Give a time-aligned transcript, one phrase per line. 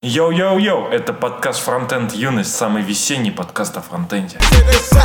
[0.00, 4.37] Йоу-йоу-йоу, это подкаст Фронтенд Юность, самый весенний подкаст о фронтенде.
[4.37, 4.99] Yeah, they say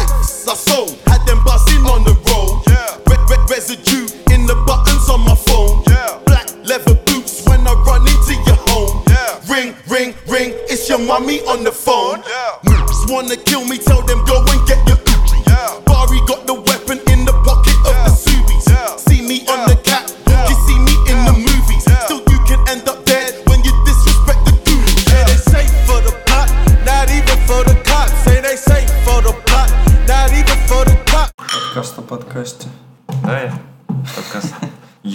[0.48, 2.62] I sold, had them buzzing on the road.
[2.66, 2.96] Yeah.
[3.06, 5.82] Red, red residue in the buttons on my phone.
[5.86, 6.18] Yeah.
[6.24, 9.04] Black leather boots when I run into your home.
[9.08, 9.52] Yeah.
[9.52, 12.22] Ring, ring, ring, it's your mummy on the phone.
[12.26, 12.70] Yeah.
[12.72, 14.64] Moops wanna kill me, tell them go and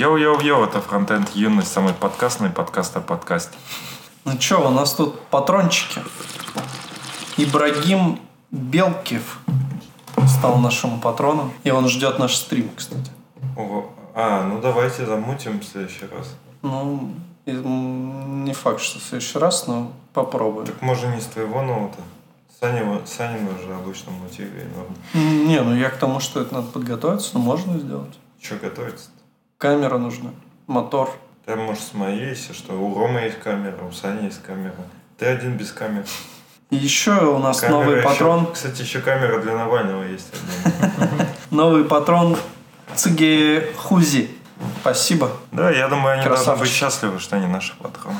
[0.01, 3.55] Йоу-йоу-йоу, это Фронтенд Юность, самый подкастный подкаст о подкасте.
[4.25, 6.01] Ну чё, у нас тут патрончики.
[7.37, 8.19] Ибрагим
[8.49, 9.39] Белкив
[10.27, 11.53] стал нашим патроном.
[11.63, 13.11] И он ждет наш стрим, кстати.
[13.55, 13.91] Ого.
[14.15, 16.35] А, ну давайте замутим в следующий раз.
[16.63, 17.13] Ну,
[17.45, 20.65] не факт, что в следующий раз, но попробуем.
[20.65, 21.99] Так может не с твоего ноута?
[22.59, 24.67] Саня, Санина же обычно мутили.
[25.13, 28.17] Не, ну я к тому, что это надо подготовиться, но можно сделать.
[28.41, 29.09] Че готовиться
[29.61, 30.31] Камера нужна,
[30.65, 31.11] мотор.
[31.45, 32.73] Там может с моей, если что.
[32.73, 34.73] У Ромы есть камера, у Сани есть камера.
[35.19, 36.03] Ты один без камер.
[36.71, 38.51] И еще у нас Камера новый еще- патрон.
[38.51, 40.33] Кстати, еще камера для Навального есть.
[41.51, 42.37] Новый патрон
[42.95, 44.31] Цыге Хузи.
[44.81, 45.29] Спасибо.
[45.51, 48.17] Да, я думаю, они должны быть счастливы, что они наши патроны.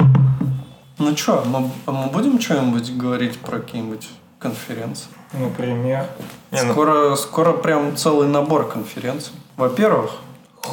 [0.98, 4.08] Ну чё, мы, мы будем что-нибудь говорить про какие-нибудь
[4.40, 5.06] конференции?
[5.32, 6.06] Например.
[6.50, 9.32] Не, ну, Скоро, скоро прям целый набор конференций.
[9.56, 10.10] Во-первых,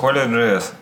[0.02, 0.74] Holy JS.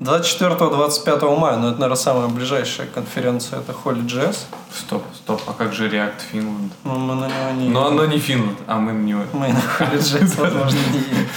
[0.00, 4.36] 24-25 мая, ну это, наверное, самая ближайшая конференция, это HolyJS.
[4.72, 6.70] Стоп, стоп, а как же React Finland?
[6.84, 9.22] Но мы на него не Но оно не Финланд, а мы на него.
[9.32, 11.28] Мы на HolyJS, возможно, не едем.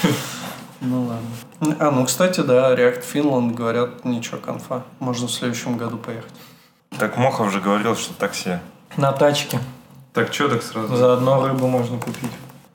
[0.81, 1.77] Ну ладно.
[1.79, 4.83] А, ну, кстати, да, React Finland говорят, ничего, конфа.
[4.99, 6.31] Можно в следующем году поехать.
[6.99, 8.59] Так Мохов же говорил, что такси.
[8.95, 9.59] На тачке.
[10.13, 10.95] Так что так сразу?
[10.95, 12.31] Заодно рыбу можно купить.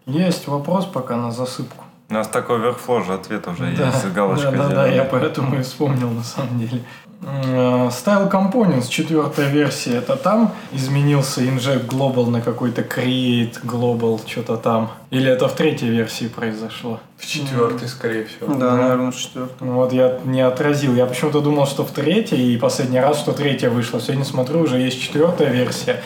[0.06, 1.85] Есть вопрос пока на засыпку.
[2.08, 5.04] У нас такой Overflow же ответ уже Да, есть, с галочкой да, да, да, я
[5.04, 6.82] поэтому и вспомнил на самом деле.
[7.22, 14.56] Э, Style Components, четвертая версия, это там изменился Inject Global на какой-то Create Global, что-то
[14.56, 14.92] там.
[15.10, 17.00] Или это в третьей версии произошло?
[17.16, 18.54] В четвертый, скорее всего.
[18.54, 19.66] Да, наверное, в четвертом.
[19.66, 20.94] Ну Вот я не отразил.
[20.94, 24.00] Я почему-то думал, что в третьей, и последний раз, что третья вышла.
[24.00, 26.02] Сегодня смотрю, уже есть четвертая версия.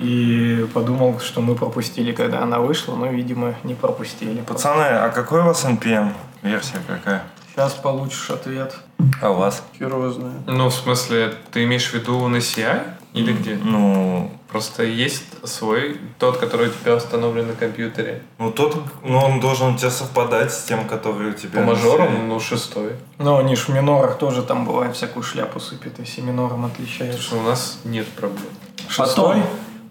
[0.00, 4.40] И подумал, что мы пропустили, когда она вышла, но, видимо, не пропустили.
[4.40, 6.12] Пацаны, а какой у вас NPM?
[6.42, 7.22] Версия какая?
[7.52, 8.76] Сейчас получишь ответ.
[9.20, 9.62] А у вас?
[9.78, 10.40] Хер его знает.
[10.46, 12.82] Ну, в смысле, ты имеешь в виду на CI?
[13.12, 13.56] Или где?
[13.56, 18.22] Ну, Просто есть свой, тот, который у тебя установлен на компьютере.
[18.38, 22.18] ну тот, ну он должен у тебя совпадать с тем, который у тебя По серии.
[22.26, 22.94] ну, шестой.
[23.18, 26.68] Но они ж в минорах тоже там бывает всякую шляпу сыпят, если минором
[27.16, 28.48] что у нас нет проблем.
[28.88, 29.42] Шестой?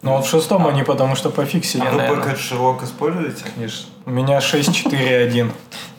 [0.02, 2.36] Ну вот в шестом они потому что пофиксили, А вы наверное.
[2.36, 3.44] Sherlock используете?
[3.56, 3.88] Конечно.
[4.06, 5.52] У меня 6.4.1.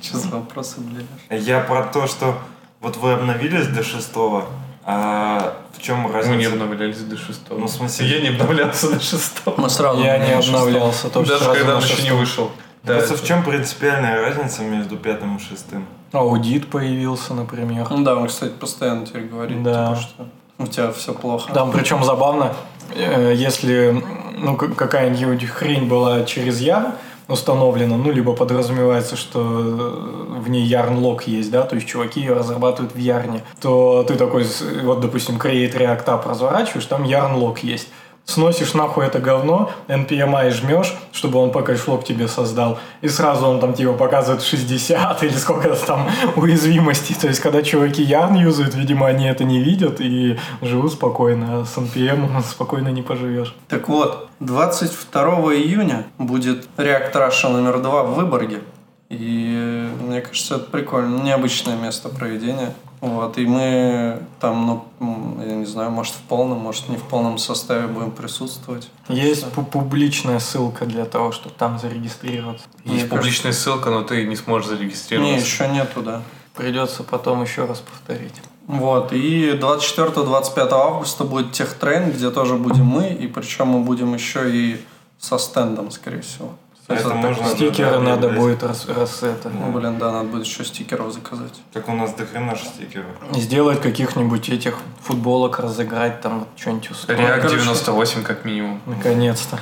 [0.02, 1.42] Что за вопросы, блядь?
[1.42, 2.38] Я про то, что
[2.80, 4.46] вот вы обновились до шестого,
[4.84, 6.30] а в чем разница?
[6.30, 7.58] Мы не обновлялись до шестого.
[7.58, 9.60] Ну, в смысле- Я не обновлялся до шестого.
[9.60, 12.50] Мы сразу Я не обновлялся, тоже Даже сразу когда он еще не вышел.
[12.82, 15.84] Да, Просто в это- чем принципиальная разница между пятым и шестым?
[16.12, 17.86] Аудит появился, например.
[17.90, 19.88] Ну да, он, кстати, постоянно теперь говорит, Да.
[19.94, 20.26] типа, что
[20.60, 21.52] у тебя все плохо.
[21.52, 22.52] Там причем забавно,
[22.94, 24.02] э, если
[24.36, 26.92] ну, какая-нибудь хрень была через яр
[27.28, 32.34] установлена, ну, либо подразумевается, что э, в ней ярн-лог есть, да, то есть чуваки ее
[32.34, 34.46] разрабатывают в ярне, то ты такой,
[34.82, 37.88] вот, допустим, create react app разворачиваешь, там ярн-лог есть.
[38.24, 43.74] Сносишь нахуй это говно, NPMI жмешь, чтобы он покэшлог тебе создал, и сразу он там
[43.74, 47.16] типа показывает 60 или сколько там уязвимостей.
[47.20, 51.64] То есть, когда чуваки ярн юзают, видимо, они это не видят и живут спокойно, а
[51.64, 53.54] с NPM спокойно не поживешь.
[53.68, 55.22] Так вот, 22
[55.54, 58.60] июня будет React Russia номер 2 в Выборге.
[59.08, 61.20] И мне кажется, это прикольно.
[61.20, 62.72] Необычное место проведения.
[63.00, 67.38] Вот, и мы там, ну, я не знаю, может в полном, может не в полном
[67.38, 68.90] составе будем присутствовать.
[69.08, 72.66] Есть пу- публичная ссылка для того, чтобы там зарегистрироваться.
[72.84, 75.46] Есть Мне публичная ссылка, но ты не сможешь Не, зарегистрироваться.
[75.46, 76.22] еще нету, да.
[76.54, 78.34] Придется потом еще раз повторить.
[78.66, 84.54] Вот, и 24-25 августа будет техтрейн, где тоже будем мы, и причем мы будем еще
[84.54, 84.80] и
[85.18, 86.50] со стендом, скорее всего.
[86.90, 89.48] Это так- можно Стикеры да, надо будет раз, раз это.
[89.48, 91.52] Ну, блин, да, надо будет еще стикеров заказать.
[91.72, 93.06] Так у нас дохрена же стикеров.
[93.32, 97.20] Сделать каких-нибудь этих футболок, разыграть там вот что-нибудь устроить.
[97.20, 98.80] React короче- 98 как минимум.
[98.86, 99.58] Наконец-то.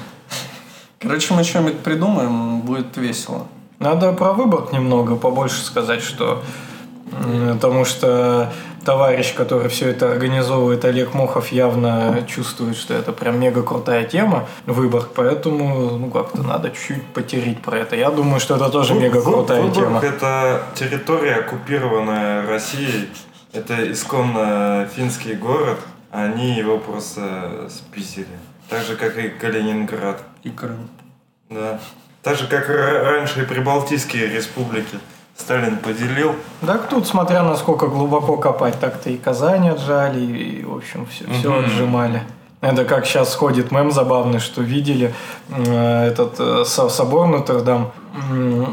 [1.01, 3.47] Короче, мы что-нибудь придумаем, будет весело.
[3.79, 6.43] Надо про выбор немного побольше сказать, что
[7.53, 8.53] Потому что
[8.85, 14.47] товарищ, который все это организовывает, Олег Мохов, явно чувствует, что это прям мега крутая тема,
[14.67, 17.97] выбор, поэтому ну как-то надо чуть-чуть потереть про это.
[17.97, 20.01] Я думаю, что это тоже Вы- мега крутая Выборг тема.
[20.01, 23.09] это территория, оккупированная Россией.
[23.53, 25.79] Это исконно финский город.
[26.11, 28.27] Они его просто списили.
[28.69, 30.23] Так же, как и Калининград.
[30.43, 30.89] И Крым.
[31.51, 31.79] Да.
[32.23, 34.99] Так же, как ра- раньше и прибалтийские республики.
[35.39, 36.35] Сталин поделил.
[36.67, 41.51] Так тут, смотря насколько глубоко копать, так-то и Казань отжали, и, в общем, все, все
[41.51, 41.65] Мгм.
[41.65, 42.23] отжимали.
[42.61, 45.15] Это как сейчас ходит мем забавный, что видели
[45.51, 47.93] э, этот э, со- собор Нотр-Дам,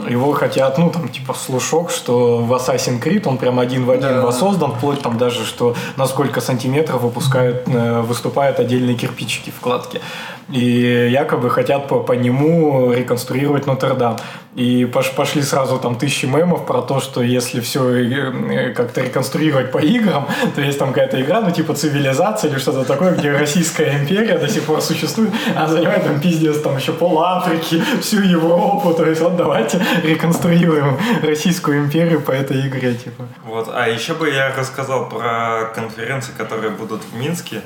[0.10, 4.10] его хотят, ну, там, типа, слушок, что в Assassin's Creed он прям один в один
[4.16, 4.22] Да.
[4.22, 10.02] воссоздан, вплоть там даже, что на сколько сантиметров выпускают, э, выступают отдельные кирпичики вкладки.
[10.50, 14.18] И якобы хотят по, по нему реконструировать Нотр-Дам.
[14.56, 19.80] И пош- пошли сразу там тысячи мемов про то, что если все как-то реконструировать по
[19.80, 24.38] играм, то есть там какая-то игра, ну типа цивилизация или что-то такое, где Российская империя
[24.38, 29.06] до сих пор существует, а занимает там пиздец там еще пол Африки, всю Европу, то
[29.06, 33.28] есть вот давайте реконструируем Российскую империю по этой игре, типа.
[33.44, 33.70] Вот.
[33.74, 37.62] А еще бы я рассказал про конференции, которые будут в Минске.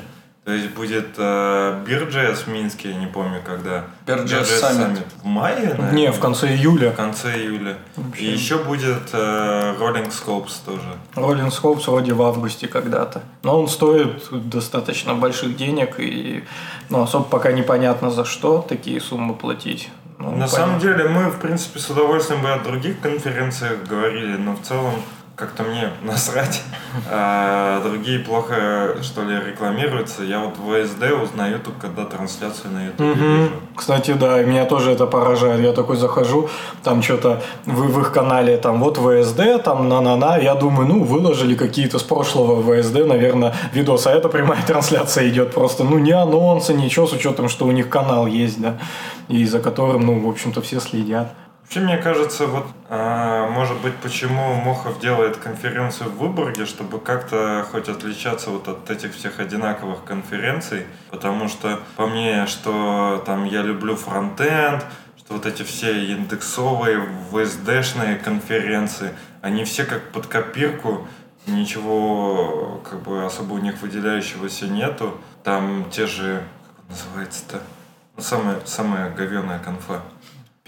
[0.50, 3.84] То есть будет э, Бирджес в Минске, я не помню когда.
[4.04, 5.02] Beer.js Beer.js Summit.
[5.22, 5.92] В мае, наверное?
[5.92, 6.90] Не, в конце июля.
[6.90, 7.76] В конце июля.
[8.18, 10.88] И еще будет э, Rolling Scopes тоже.
[11.14, 13.22] Роллинг Скопс вроде в августе когда-то.
[13.44, 16.42] Но он стоит достаточно больших денег, и
[16.88, 19.88] ну, особо пока непонятно за что такие суммы платить.
[20.18, 20.48] Ну, На понятно.
[20.48, 24.94] самом деле мы, в принципе, с удовольствием бы о других конференциях говорили, но в целом
[25.40, 26.62] как-то мне насрать.
[27.10, 30.22] А другие плохо, что ли, рекламируются.
[30.22, 33.36] Я вот в ВСД узнаю только когда трансляцию на YouTube Мгм.
[33.42, 33.50] вижу.
[33.74, 35.60] Кстати, да, и меня тоже это поражает.
[35.60, 36.48] Я такой захожу,
[36.84, 40.36] там что-то в, в их канале, там вот ВСД, там на-на-на.
[40.36, 44.08] Я думаю, ну, выложили какие-то с прошлого ВСД, наверное, видосы.
[44.08, 47.88] А это прямая трансляция идет просто, ну, не анонсы, ничего, с учетом, что у них
[47.88, 48.76] канал есть, да,
[49.28, 51.32] и за которым, ну, в общем-то, все следят.
[51.70, 57.64] Вообще, мне кажется, вот, а, может быть, почему Мохов делает конференцию в Выборге, чтобы как-то
[57.70, 63.62] хоть отличаться вот от этих всех одинаковых конференций, потому что по мне, что там я
[63.62, 64.84] люблю фронтенд,
[65.16, 71.06] что вот эти все индексовые, VSD-шные конференции, они все как под копирку,
[71.46, 75.20] ничего как бы особо у них выделяющегося нету.
[75.44, 76.42] Там те же,
[76.76, 77.60] как называется-то,
[78.16, 80.02] ну, самая, самая говеная конфа.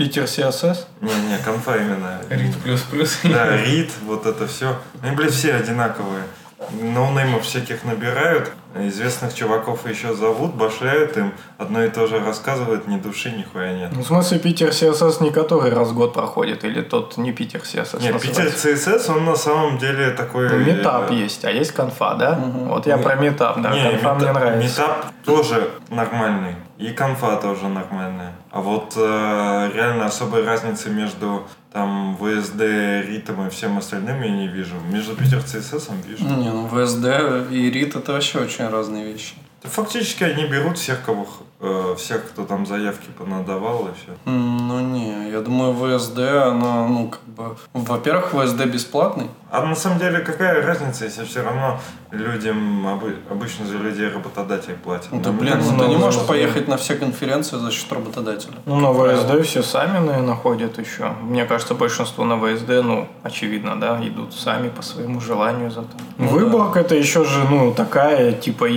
[0.02, 0.78] Питер CSS?
[1.00, 2.20] Не-не, конфа именно.
[2.28, 3.20] Рит плюс-плюс.
[3.22, 4.76] Да, рит, вот это все.
[5.00, 6.24] Они, блядь, все одинаковые.
[6.70, 12.98] Ноунеймов всяких набирают, известных чуваков еще зовут, башляют им, одно и то же рассказывают, ни
[12.98, 13.90] души, нихуя нет.
[13.92, 17.60] Ну, в смысле, Питер CSS не который раз в год проходит, или тот не Питер
[17.60, 18.46] CSS Нет, Питер?
[18.46, 20.48] CSS, он на самом деле такой...
[20.48, 22.38] Ну, митап э, есть, а есть конфа, да?
[22.68, 24.80] Вот я про митап, да, Не, конфа мне мета- нравится.
[24.80, 26.56] Митап тоже нормальный.
[26.78, 28.32] И конфа тоже нормальная.
[28.50, 34.48] А вот э, реально особой разницы между там VSD, ритом и всем остальным я не
[34.48, 34.74] вижу.
[34.90, 36.24] Между Питер CSS вижу.
[36.24, 39.34] Не, ну ВСД и РИТ это вообще очень разные вещи.
[39.62, 41.26] Фактически они берут всех, кого,
[41.60, 44.12] э, всех, кто там заявки понадавал и все.
[44.24, 49.28] Ну не, я думаю, ВСД, она, ну, как бы, во-первых, ВСД бесплатный.
[49.54, 51.78] А на самом деле какая разница, если все равно
[52.10, 55.08] людям обы- обычно за людей работодатель платит?
[55.12, 56.28] Ну, ты, Нам блин, бы ты не можешь быть.
[56.28, 58.54] поехать на все конференции за счет работодателя.
[58.64, 61.12] Ну, на ВСД все сами, наверное, ходят еще.
[61.20, 65.88] Мне кажется, большинство на ВСД, ну, очевидно, да, идут сами по своему желанию зато.
[66.16, 68.72] Ну Выборг это еще же, ну, такая, типа, и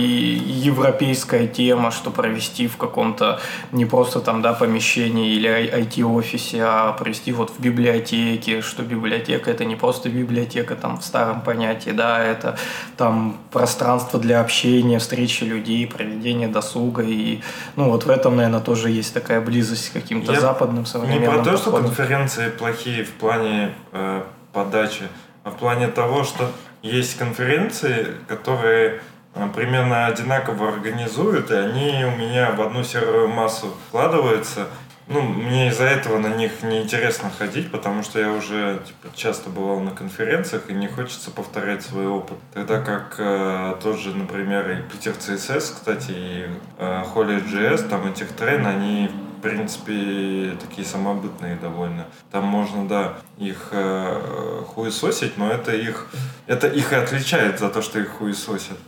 [0.70, 3.40] европейская тема, что провести в каком-то
[3.72, 9.64] не просто там, да, помещении или IT-офисе, а провести вот в библиотеке, что библиотека это
[9.64, 12.56] не просто библиотека там в старом понятии, да, это
[12.96, 17.40] там пространство для общения, встречи людей, проведения досуга и,
[17.76, 21.34] ну, вот в этом, наверное, тоже есть такая близость к каким-то Я западным Не современным
[21.34, 25.04] про то, что конференции плохие в плане э, подачи,
[25.44, 26.50] а в плане того, что
[26.82, 29.00] есть конференции, которые
[29.34, 34.66] э, примерно одинаково организуют, и они у меня в одну серую массу вкладываются.
[35.08, 39.78] Ну, мне из-за этого на них неинтересно ходить, потому что я уже типа, часто бывал
[39.78, 42.38] на конференциях, и не хочется повторять свой опыт.
[42.52, 46.46] Тогда как э, тот же, например, и Питер CSS, кстати, и
[46.78, 52.06] э, Holy.js, там этих трен, они в принципе, такие самобытные довольно.
[52.32, 56.08] Там можно, да, их э, хуесосить, но это их,
[56.46, 58.78] это их и отличает за то, что их хуесосят.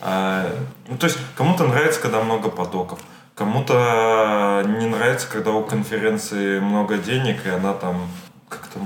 [0.00, 0.46] А,
[0.86, 3.00] ну, то есть, кому-то нравится, когда много потоков.
[3.40, 8.06] Кому-то не нравится, когда у конференции много денег, и она там
[8.50, 8.78] как-то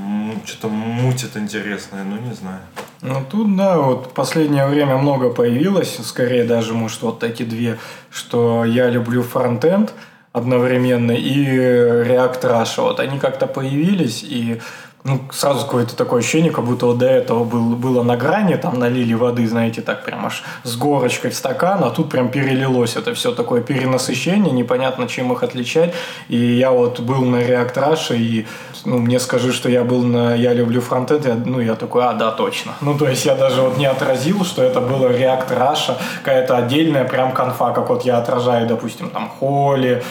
[0.44, 2.60] что-то мутит интересное, ну не знаю.
[3.02, 7.78] Ну тут, да, вот последнее время много появилось, скорее даже, может, вот эти две,
[8.10, 9.92] что я люблю фронтенд
[10.30, 12.82] одновременно и React Russia.
[12.82, 14.60] Вот они как-то появились, и
[15.04, 18.78] ну, сразу какое-то такое ощущение, как будто вот до этого был, было на грани, там
[18.78, 23.12] налили воды, знаете, так прям аж с горочкой в стакан, а тут прям перелилось это
[23.12, 25.92] все такое перенасыщение, непонятно, чем их отличать.
[26.28, 28.46] И я вот был на React Russia, и
[28.86, 32.14] ну, мне скажи, что я был на «Я люблю фронтенд», я, ну, я такой, а,
[32.14, 32.72] да, точно.
[32.80, 37.04] Ну, то есть я даже вот не отразил, что это было React Russia, какая-то отдельная
[37.04, 40.02] прям конфа, как вот я отражаю, допустим, там, Холли,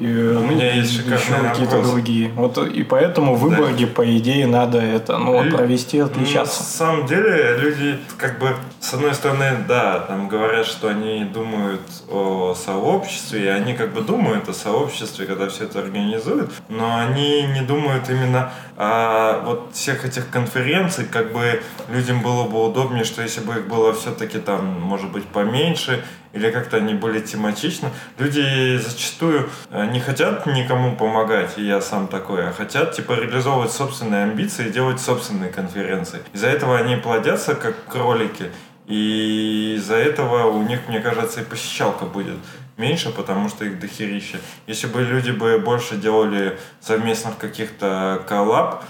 [0.00, 2.30] и, У ну, меня есть шикарный еще какие-то другие.
[2.34, 6.62] Вот и поэтому в Выборге, по идее, надо это, ну, вот Лю- провести, На отличаться.
[6.62, 12.54] самом деле люди как бы с одной стороны, да, там говорят, что они думают о
[12.54, 17.60] сообществе, и они как бы думают о сообществе, когда все это организуют, но они не
[17.60, 23.40] думают именно о вот всех этих конференций, как бы людям было бы удобнее, что если
[23.40, 27.90] бы их было все-таки там, может быть, поменьше, или как-то они были тематичны.
[28.18, 33.72] Люди зачастую э, не хотят никому помогать, и я сам такой, а хотят типа реализовывать
[33.72, 36.20] собственные амбиции и делать собственные конференции.
[36.32, 38.50] Из-за этого они плодятся как кролики,
[38.86, 42.38] и из-за этого у них, мне кажется, и посещалка будет
[42.76, 44.38] меньше, потому что их дохерища.
[44.66, 48.84] Если бы люди бы больше делали совместных каких-то коллаб,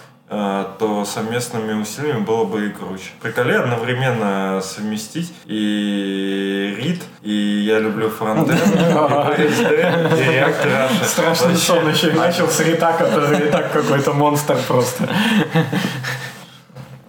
[0.78, 3.10] то совместными усилиями было бы и круче.
[3.20, 11.04] Приколи одновременно совместить и рит, и я люблю фронтенд, и PHP, и React Russia.
[11.04, 15.08] Страшный сон еще начал с Рита, который так какой-то монстр просто.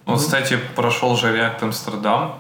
[0.06, 2.36] Вот, кстати, прошел же React Амстердам,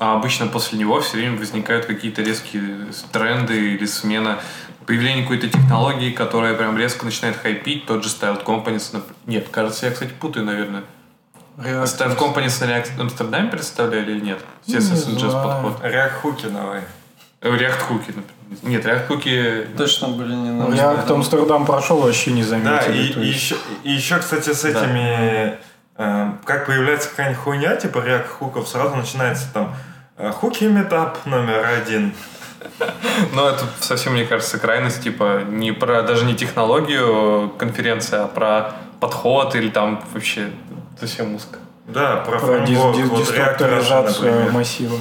[0.00, 4.40] а обычно после него все время возникают какие-то резкие тренды или смена
[4.86, 9.02] появление какой-то технологии, которая прям резко начинает хайпить, тот же Style Companies.
[9.26, 10.84] Нет, кажется, я, кстати, путаю, наверное.
[11.56, 14.38] Style Companies на React Амстердаме представляли или нет?
[14.66, 15.62] CSS Не JS знаю.
[15.62, 15.80] подход.
[15.84, 16.80] React хуки давай.
[17.40, 18.24] Э, React Cookie, например.
[18.62, 19.76] Нет, React Cookie...
[19.76, 23.20] Точно были не Ну, на Я к Амстердам прошел, вообще не Да, заметили.
[23.22, 25.58] и, и еще, и еще, кстати, с этими,
[25.96, 29.76] э, как появляется какая-нибудь хуйня, типа React хуков, сразу начинается там
[30.16, 32.14] э, хуки метап номер один.
[33.32, 38.72] Но это совсем, мне кажется, крайность, типа, не про, даже не технологию конференции, а про
[39.00, 40.50] подход или там вообще
[40.98, 41.58] совсем узко.
[41.86, 45.00] Да, про, Про фреймворк, дис- вот массивов.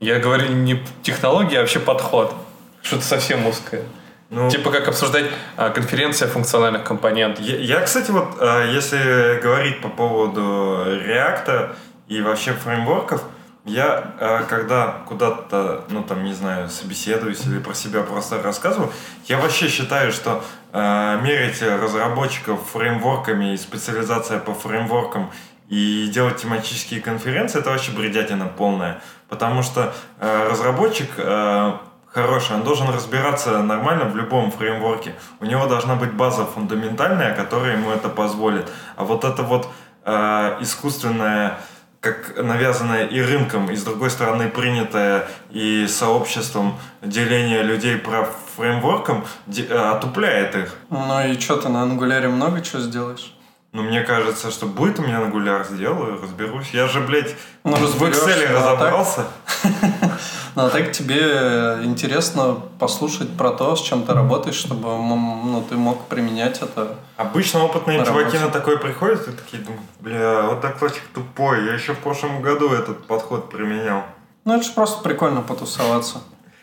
[0.00, 2.34] Я говорю не технология, а вообще подход.
[2.82, 3.82] Что-то совсем узкое.
[4.30, 7.44] Ну, Типа как обсуждать а, конференция функциональных компонентов.
[7.44, 11.74] Я, я, кстати, вот, э, если говорить по поводу React
[12.08, 13.22] и вообще фреймворков,
[13.64, 18.92] я, э, когда куда-то, ну, там, не знаю, собеседуюсь или про себя просто рассказываю,
[19.26, 20.42] я вообще считаю, что
[20.72, 25.30] э, мерить разработчиков фреймворками и специализация по фреймворкам
[25.68, 29.00] и делать тематические конференции, это вообще бредятина полная.
[29.28, 31.72] Потому что э, разработчик э,
[32.12, 35.14] хороший, он должен разбираться нормально в любом фреймворке.
[35.40, 38.70] У него должна быть база фундаментальная, которая ему это позволит.
[38.96, 39.68] А вот это вот
[40.04, 41.58] э, искусственное,
[42.02, 49.24] как навязанное и рынком, и с другой стороны принятое и сообществом деление людей прав фреймворком
[49.46, 50.74] э, отупляет их.
[50.90, 53.32] Ну и что ты на ангуляре много чего сделаешь?
[53.72, 56.70] Ну, мне кажется, что будет у меня Angular, сделаю, разберусь.
[56.72, 59.26] Я же, блядь, Ну, в Excel а разобрался.
[60.54, 65.76] Ну, а так тебе интересно послушать про то, с чем ты работаешь, чтобы ну, ты
[65.76, 66.96] мог применять это.
[67.16, 71.74] Обычно опытные На чуваки на такое приходят и такие думают, бля, вот докладчик тупой, я
[71.74, 74.02] еще в прошлом году этот подход применял.
[74.44, 76.18] Ну, это же просто прикольно потусоваться.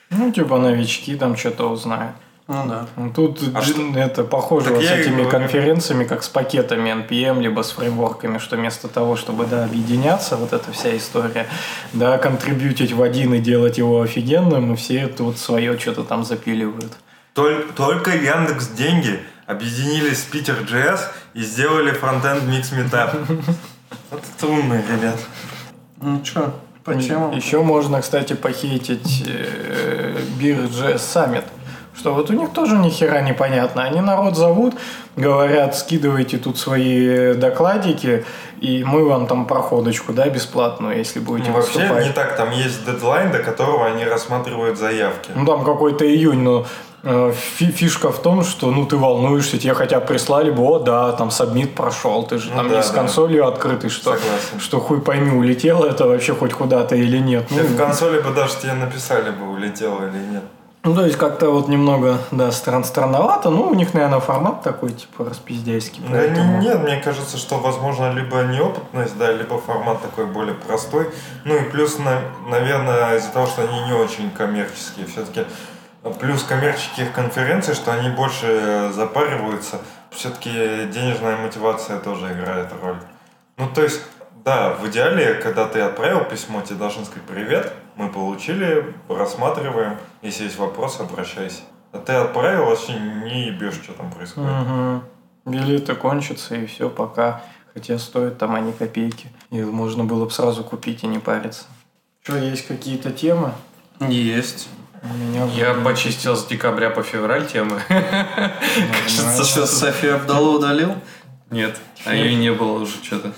[0.10, 2.16] Ну, типа новички там что-то узнают.
[2.52, 2.88] Ну да.
[2.98, 5.30] Ну, Тут А джин- это похоже Так вот с этими говорю.
[5.30, 10.52] конференциями, как с пакетами NPM, либо с фреймворками, что вместо того, чтобы да, объединяться, вот
[10.52, 11.46] эта вся история,
[11.94, 16.92] да, контрибьютить в один и делать его офигенным, и все тут свое что-то там запиливают.
[17.36, 21.02] Толь- Только Яндекс деньги объединились с Питер JS
[21.36, 23.16] и сделали фронтенд микс метап.
[24.12, 25.20] Вот это умные ребят.
[26.02, 27.32] Ну что, почему?
[27.36, 31.44] Еще можно, кстати, похейтить э, Beer.js Summit.
[32.00, 33.84] Что вот у них тоже ни хера не понятно.
[33.84, 34.74] Они народ зовут,
[35.18, 38.24] говорят, скидывайте тут свои докладики,
[38.62, 42.08] и мы вам там проходочку, да, бесплатную, если будете Ну, вообще выступать.
[42.08, 45.32] не так, там есть дедлайн, до которого они рассматривают заявки.
[45.36, 46.66] Ну, там какой-то июнь, но
[47.04, 51.12] э, фи- фишка в том, что, ну, ты волнуешься, тебе хотя прислали бы, о, да,
[51.12, 52.94] там сабмит прошел, ты же Ну там да, не с да.
[52.96, 54.60] консолью открытый, что, Согласен.
[54.62, 57.48] что хуй пойми, улетело это вообще хоть куда-то или нет.
[57.50, 60.44] Ну, в консоли бы даже тебе написали бы, улетело или нет.
[60.84, 63.50] Ну, то есть как-то вот немного, да, стран странновато.
[63.50, 66.02] Ну, у них, наверное, формат такой, типа, распиздяйский.
[66.08, 71.10] Да поэтому- нет, мне кажется, что, возможно, либо неопытность, да, либо формат такой более простой.
[71.44, 75.06] Ну и плюс, на- наверное, из-за того, что они не очень коммерческие.
[75.08, 75.46] Все-таки
[76.22, 79.80] плюс коммерческих конференций, что они больше э, запариваются.
[80.12, 80.50] Все-таки
[80.94, 82.96] денежная мотивация тоже играет роль.
[83.58, 84.02] Ну, то есть,
[84.46, 90.46] да, в идеале, когда ты отправил письмо, тебе должны сказать «Привет, мы получили, рассматриваем, если
[90.46, 91.62] есть вопросы, обращайся».
[91.92, 94.50] А ты отправил, вообще не ебешь, что там происходит.
[94.50, 95.04] Мгм.
[95.46, 97.42] Билеты кончатся, и все, пока.
[97.74, 99.28] Хотя стоят там они копейки.
[99.52, 101.66] И можно было бы сразу купить и не париться.
[102.24, 103.52] Что, есть какие-то темы?
[104.00, 104.70] Есть.
[105.02, 107.82] У меня Я вроде почистил с декабря по февраль темы.
[107.90, 109.44] нормально.
[109.44, 110.96] Что, Софию Абдалу удалил?
[111.50, 113.34] Нет, а ее не было уже что-то.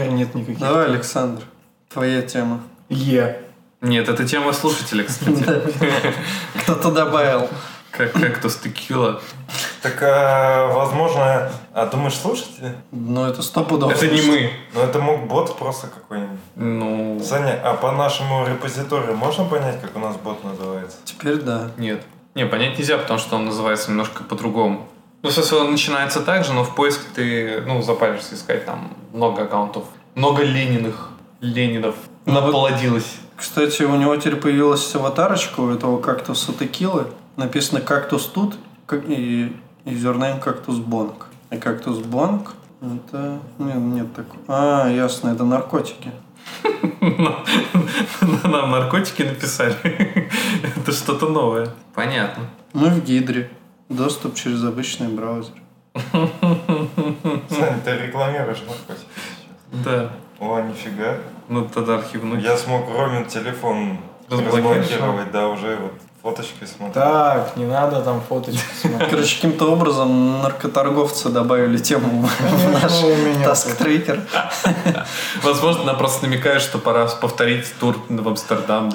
[0.00, 0.58] Теперь нет никаких.
[0.58, 1.42] Давай, Александр,
[1.92, 2.62] твоя тема.
[2.88, 3.42] Е.
[3.82, 5.44] Нет, это тема слушателя, кстати.
[6.62, 7.48] Кто-то добавил.
[7.90, 9.20] Как кактус текила.
[9.82, 12.74] Так, а, возможно, а думаешь, слушатели?
[12.92, 13.90] Ну, это стопудово.
[13.90, 14.52] Это не мы.
[14.72, 16.38] Ну, это мог бот просто какой-нибудь.
[16.54, 20.96] Ну, Саня, а по нашему репозиторию можно понять, как у нас бот называется?
[21.04, 21.72] Теперь да.
[21.76, 22.02] нет.
[22.34, 24.88] Не, понять нельзя, потому что он называется немножко по-другому.
[25.22, 28.92] Ну, в смысле, он начинается так же, но в поиске ты, ну, запаришься искать там
[29.12, 29.84] много аккаунтов.
[30.14, 31.10] Много Лениных.
[31.40, 31.94] Ленинов.
[32.26, 33.02] Ну, вот-.
[33.36, 37.06] Кстати, у него теперь появилась аватарочка у этого кактуса текилы.
[37.36, 38.56] Написано «Кактус тут»
[38.92, 41.26] и username «Кактус Бонг».
[41.50, 43.40] И «Кактус Бонг» это...
[43.58, 44.42] Нет, нет такого.
[44.48, 46.12] А, ясно, это наркотики.
[48.44, 49.76] Нам наркотики написали.
[50.76, 51.68] Это что-то новое.
[51.94, 52.44] Понятно.
[52.72, 53.50] Мы в Гидре.
[53.90, 55.52] Доступ через обычный браузер.
[56.12, 59.84] Саня, ты рекламируешь наркотики сейчас.
[59.84, 60.10] Да.
[60.38, 61.16] О, нифига.
[61.48, 62.42] Ну, тогда архивнуть.
[62.42, 65.32] Я смог Ромин телефон Разблокировать?
[65.32, 65.92] да, уже вот
[66.22, 66.94] фоточки смотрю.
[66.94, 69.10] Так, не надо там фоточки смотреть.
[69.10, 73.08] Короче, каким-то образом наркоторговцы добавили тему в наш Ну,
[73.42, 74.20] Task Tracker.
[75.42, 78.92] Возможно, нам просто намекают, что пора повторить тур в Амстердам,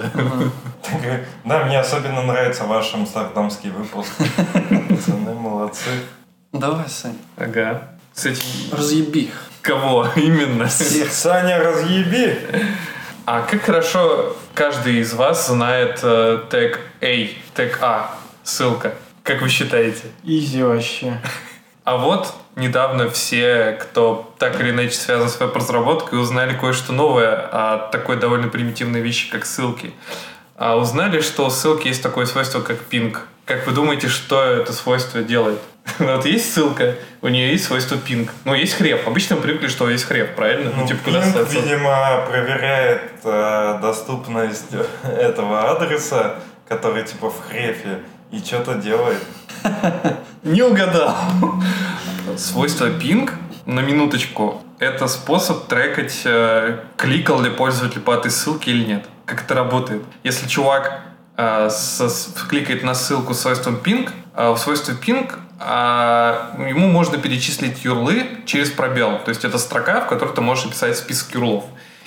[1.44, 4.12] Да, мне особенно нравится ваш амстердамский выпуск.
[4.96, 5.90] Пацаны, молодцы.
[6.54, 7.90] Давай, Сань, Ага.
[8.14, 9.50] Кстати, разъеби их.
[9.62, 10.70] кого именно?
[10.70, 12.38] Саня, разъеби!
[13.26, 18.94] А как хорошо каждый из вас знает э, тег A, тег А, ссылка.
[19.24, 20.04] Как вы считаете?
[20.24, 21.20] Изи вообще.
[21.84, 27.90] А вот недавно все, кто так или иначе связан с веб-разработкой, узнали кое-что новое о
[27.92, 29.92] такой довольно примитивной вещи, как ссылки.
[30.56, 33.28] А узнали, что у ссылки есть такое свойство, как пинг.
[33.46, 35.60] Как вы думаете, что это свойство делает?
[36.00, 38.32] Вот есть ссылка, у нее есть свойство пинг.
[38.44, 39.08] Ну, есть хреб.
[39.08, 40.72] Обычно мы привыкли, что есть хреб, правильно?
[40.76, 41.56] Ну, типа, куда Ping, ссылаться?
[41.56, 49.24] видимо, проверяет э, доступность этого адреса, который типа в хрефе, и что-то делает.
[50.44, 51.16] Не угадал.
[52.38, 53.30] Свойство ping,
[53.66, 59.06] на минуточку, это способ трекать, э, кликал ли пользователь по этой ссылке или нет.
[59.26, 60.04] Как это работает?
[60.24, 61.02] Если чувак
[61.38, 67.18] со- с- кликает на ссылку с свойством ping, э, в свойстве ping э, ему можно
[67.18, 69.20] перечислить юрлы через пробел.
[69.20, 71.64] То есть это строка, в которой ты можешь написать список юрлов.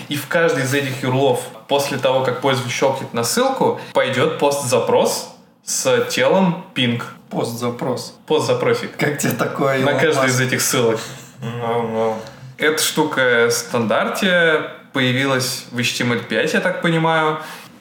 [0.08, 5.34] И в каждый из этих юрлов, после того, как пользователь щелкнет на ссылку, пойдет пост-запрос
[5.64, 7.02] с телом ping.
[7.30, 8.14] Пост-запрос.
[8.26, 8.96] Пост-запросик.
[8.96, 9.84] Как тебе такое?
[9.84, 10.98] На каждой из этих ссылок.
[11.42, 12.18] Ну, ну.
[12.56, 17.38] Эта штука в стандарте появилась в HTML5, я так понимаю.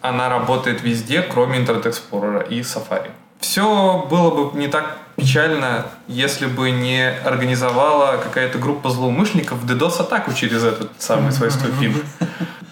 [0.08, 3.12] Она работает везде, кроме Internet Explorer и Safari.
[3.40, 10.64] Все было бы не так печально, если бы не организовала какая-то группа злоумышленников DDoS-атаку через
[10.64, 12.04] это самое свойство ping.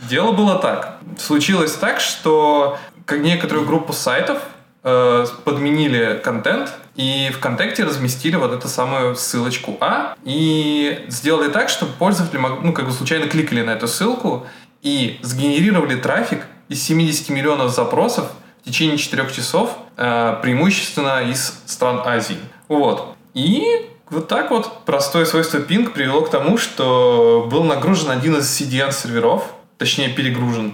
[0.10, 1.00] Дело было так.
[1.20, 2.78] Случилось так, что
[3.10, 4.40] некоторую группу сайтов
[4.84, 11.70] э, подменили контент и в контекте разместили вот эту самую ссылочку А и сделали так,
[11.70, 14.46] чтобы пользователи ну, как бы случайно кликали на эту ссылку
[14.82, 22.02] и сгенерировали трафик из 70 миллионов запросов в течение 4 часов, э, преимущественно из стран
[22.06, 22.40] Азии.
[22.68, 23.16] Вот.
[23.34, 28.50] И вот так вот простое свойство ping привело к тому, что был нагружен один из
[28.60, 29.44] CDN-серверов,
[29.78, 30.74] точнее перегружен.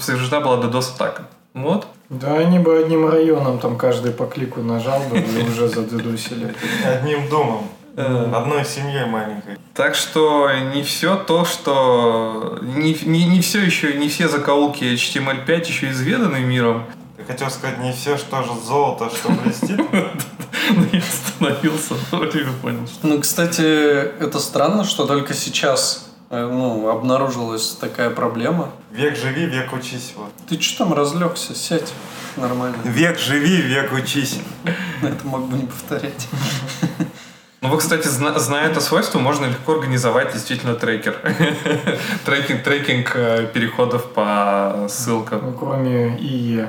[0.00, 1.28] Совершена была DDoS-атака.
[1.54, 1.86] Вот.
[2.08, 6.54] Да, они бы одним районом там каждый по клику нажал бы и уже задедусили.
[6.84, 7.68] Одним домом.
[7.96, 9.58] Э, Одной семьей маленькой.
[9.74, 12.58] Так что не все то, что...
[12.62, 16.84] Не, не, не все еще, не все закоулки HTML5 еще изведаны миром.
[17.18, 19.78] Я хотел сказать, не все, что же золото, что блестит.
[20.70, 22.88] Но я остановился, но время понял.
[23.02, 28.70] Ну, кстати, это странно, что только сейчас э, ну, обнаружилась такая проблема.
[28.90, 30.12] Век живи, век учись.
[30.16, 30.30] Вот.
[30.48, 31.54] Ты что там разлегся?
[31.54, 31.92] Сядь.
[32.36, 32.76] Нормально.
[32.84, 34.38] Век живи, век учись.
[35.02, 36.28] Это мог бы не повторять.
[37.62, 41.14] Ну, вы, кстати, зна- зная это свойство, можно легко организовать действительно трекер.
[42.26, 45.40] трекинг, трекинг э, переходов по ссылкам.
[45.44, 46.68] Ну, кроме ИЕ.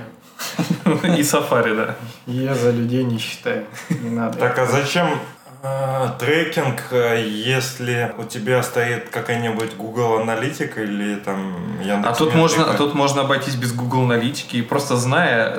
[0.86, 1.96] И Safari, да.
[2.28, 3.66] ИЕ за людей не считаю.
[3.90, 4.38] Не надо.
[4.38, 5.20] Так, а зачем
[5.64, 12.36] э, трекинг, э, если у тебя стоит какая-нибудь Google Аналитика или там Яндекс А тут
[12.36, 15.58] можно, а тут можно обойтись без Google аналитики и просто зная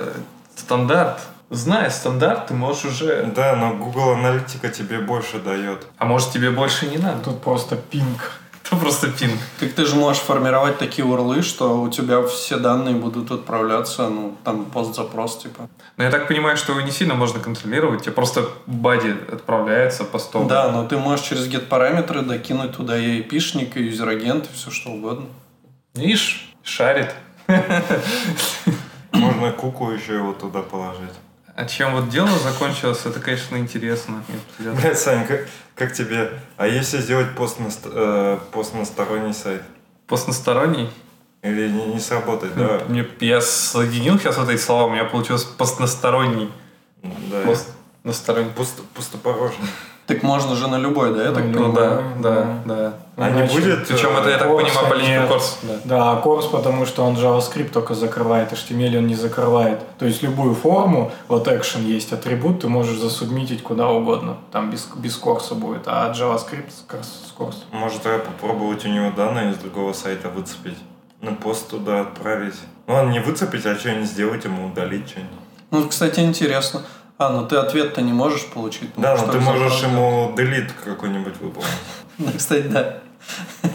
[0.55, 1.19] стандарт,
[1.55, 3.33] зная стандарт, ты можешь уже...
[3.35, 5.87] Да, но Google Аналитика тебе больше дает.
[5.99, 7.25] А может тебе больше не надо?
[7.25, 8.33] Тут просто пинг.
[8.65, 9.39] Это просто пинг.
[9.61, 14.37] Так ты же можешь формировать такие урлы, что у тебя все данные будут отправляться, ну,
[14.45, 15.69] там, POST-запрос, типа.
[15.97, 20.49] Но я так понимаю, что его не сильно можно контролировать, тебе просто body отправляется постом.
[20.49, 24.71] Да, но ты можешь через get параметры докинуть туда и IP-шник, и user-agent, и все
[24.71, 25.27] что угодно.
[25.95, 27.15] Видишь, шарит.
[29.13, 31.15] Можно куку еще его туда положить.
[31.57, 34.25] А чем вот дело закончилось, это, конечно, интересно.
[34.59, 36.41] Блядь, Саня, как, как тебе...
[36.57, 39.63] А если сделать пост на, ст- э, пост на сторонний сайт?
[40.09, 40.91] Постносторонний?
[41.43, 42.83] Или не, не сработает, да?
[42.89, 46.51] Мне, я соединил сейчас вот эти слова, у меня получилось постносторонний.
[47.03, 47.43] Да.
[47.43, 48.51] Постносторонний.
[48.51, 49.69] Пусто, пустопорожний.
[50.07, 52.03] Так можно же на любой, да, я так Ну, Ну понимаю?
[52.19, 52.35] да,
[52.67, 52.93] да, да.
[53.17, 53.89] А не будет...
[53.89, 55.29] Причем это, я так понимаю, политика нет.
[55.29, 55.59] Корс.
[55.85, 56.17] Да.
[56.17, 59.81] Корс, потому что он JavaScript только закрывает, HTML он не закрывает.
[59.99, 64.37] То есть любую форму, вот action есть атрибут, ты можешь засубмитить куда угодно.
[64.53, 67.65] Там без, без корса будет, а JavaScript с корс.
[67.73, 70.77] Может, я попробовать у него данные из другого сайта выцепить?
[71.23, 72.57] На пост туда отправить.
[72.87, 75.33] Ну, ладно, не выцепить, а что-нибудь сделать ему, удалить что-нибудь.
[75.71, 76.83] Ну, кстати, интересно.
[77.17, 78.91] А, ну ты ответ-то не можешь получить.
[78.97, 81.71] ну, Да, но ты можешь ему делит какой-нибудь выполнить.
[82.19, 83.01] Ну, кстати, да.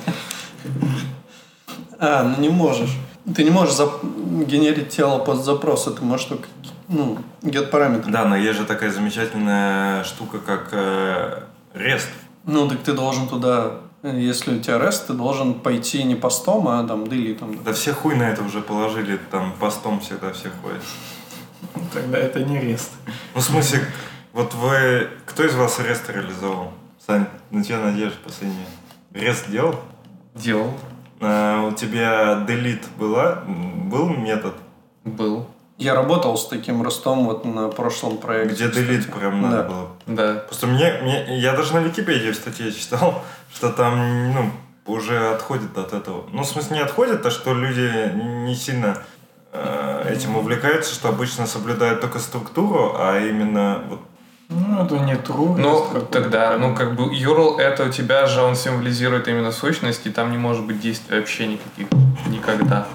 [1.99, 2.95] А, ну не можешь.
[3.35, 6.47] Ты не можешь зап- генерить тело под запросы, ты можешь только
[6.87, 8.11] ну, get параметры.
[8.11, 12.07] Да, но есть же такая замечательная штука, как э, REST.
[12.45, 16.83] Ну, так ты должен туда, если у тебя REST, ты должен пойти не постом, а
[16.87, 17.61] там делитом.
[17.63, 20.81] Да все хуй на это уже положили, там постом всегда все ходят.
[21.93, 22.91] Тогда это не рест.
[23.35, 23.81] Ну, в смысле,
[24.33, 25.09] вот вы...
[25.25, 26.73] Кто из вас REST реализовал?
[27.05, 28.65] Сань, на тебя надежда последняя.
[29.13, 29.75] REST делал?
[30.35, 30.73] Делал.
[31.21, 33.43] А, у тебя delete была?
[33.45, 34.55] Был метод?
[35.03, 35.47] Был.
[35.77, 38.67] Я работал с таким ростом вот на прошлом проекте.
[38.67, 39.63] Где delete прям надо Да.
[39.63, 39.87] было?
[40.07, 40.33] Да.
[40.45, 41.39] Просто мне, мне...
[41.39, 44.51] Я даже на Википедии в статье читал, что там, ну,
[44.85, 46.25] уже отходит от этого.
[46.31, 48.11] Ну, в смысле, не отходит, а что люди
[48.45, 48.97] не сильно
[49.53, 53.99] э, этим увлекаются, что обычно соблюдают только структуру, а именно вот
[54.49, 55.55] Ну, это не true.
[55.57, 60.09] Ну, тогда, ну, как бы URL это у тебя же, он символизирует именно сущность, и
[60.09, 61.87] там не может быть действий вообще никаких.
[62.27, 62.87] Никогда.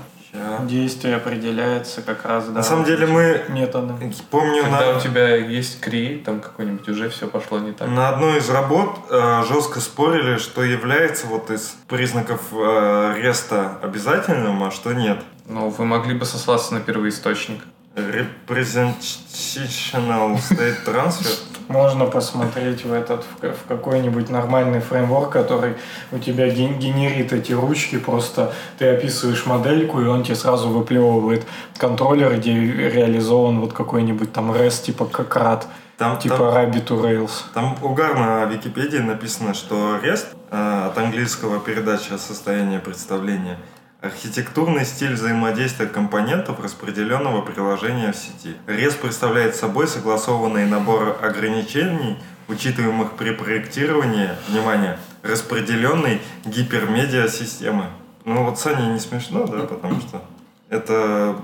[0.63, 2.55] Действие определяется как раз, да.
[2.55, 3.99] На самом деле мы, Методом.
[4.31, 7.89] помню, Когда на, у тебя есть create, там какой-нибудь, уже все пошло не так.
[7.89, 14.65] на одной из работ э, жестко спорили, что является вот из признаков э, реста обязательным,
[14.65, 15.19] а что нет.
[15.47, 17.61] Ну, вы могли бы сослаться на первоисточник.
[17.97, 21.39] Representational State Transfer.
[21.69, 25.75] Можно посмотреть в этот в, ка- в какой-нибудь нормальный фреймворк, который
[26.13, 31.47] у тебя ген- генерит эти ручки, просто ты описываешь модельку, и он тебе сразу выплевывает
[31.79, 35.65] контроллер, где реализован вот какой-нибудь там REST, типа как RAD,
[35.97, 37.31] Там, типа там, Rabbit to Rails.
[37.55, 43.59] там угарно в Википедии написано, что REST э, от английского передача состояния представления
[44.05, 48.57] архитектурный стиль взаимодействия компонентов распределенного приложения в сети.
[48.67, 57.87] REST представляет собой согласованный набор ограничений, учитываемых при проектировании, внимание, распределенной гипермедиа-системы.
[58.27, 60.23] Ну вот Саня не смешно, да, потому что
[60.69, 61.37] это...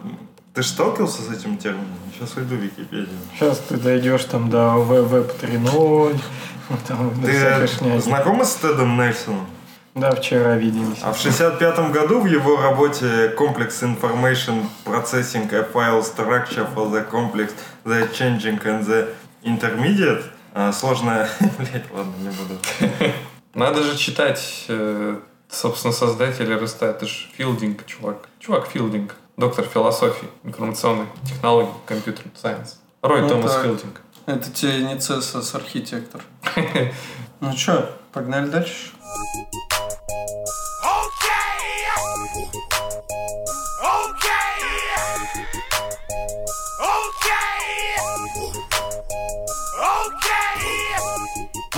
[0.53, 1.87] Ты же сталкивался с этим термином?
[2.12, 3.09] Сейчас уйду в Википедию.
[3.35, 6.18] Сейчас ты дойдешь там до Web 3.0,
[6.88, 9.46] там, до всякой Ты знакома с Тедом Нельсоном?
[9.94, 10.98] Да, вчера виделись.
[11.03, 17.11] А в 65 году в его работе Complex Information Processing a File Structure for the
[17.11, 17.53] Complex,
[17.85, 19.09] the Changing and the
[19.42, 20.22] Intermediate
[20.53, 21.29] а, сложная...
[21.59, 22.59] Блять, ладно, не буду.
[23.55, 26.87] Надо же читать, э, собственно, создателя Реста.
[26.87, 28.29] Это же Филдинг, чувак.
[28.38, 29.14] Чувак Филдинг.
[29.37, 32.81] Доктор философии, информационной технологий, компьютер сайенс.
[33.00, 33.64] Рой Ну Томас так.
[33.64, 34.00] Филдинг.
[34.26, 36.20] Это тебе не CSS архитектор.
[37.42, 38.90] Ну что, погнали дальше?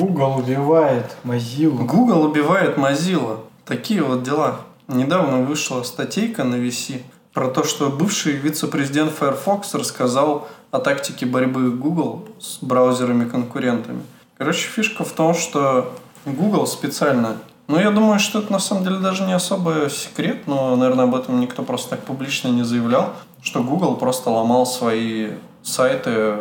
[0.03, 1.87] Google убивает Mozilla.
[1.87, 3.39] Google убивает Mozilla.
[3.65, 4.63] Такие вот дела.
[4.89, 11.71] Недавно вышла статейка на VC про то, что бывший вице-президент Firefox рассказал о тактике борьбы
[11.71, 14.03] Google с браузерами-конкурентами.
[14.37, 15.93] Короче, фишка в том, что
[16.27, 17.37] Google специально...
[17.69, 21.15] Ну, я думаю, что это на самом деле даже не особо секрет, но, наверное, об
[21.15, 23.11] этом никто просто так публично не заявлял,
[23.41, 25.31] что Google просто ломал свои
[25.63, 26.39] сайты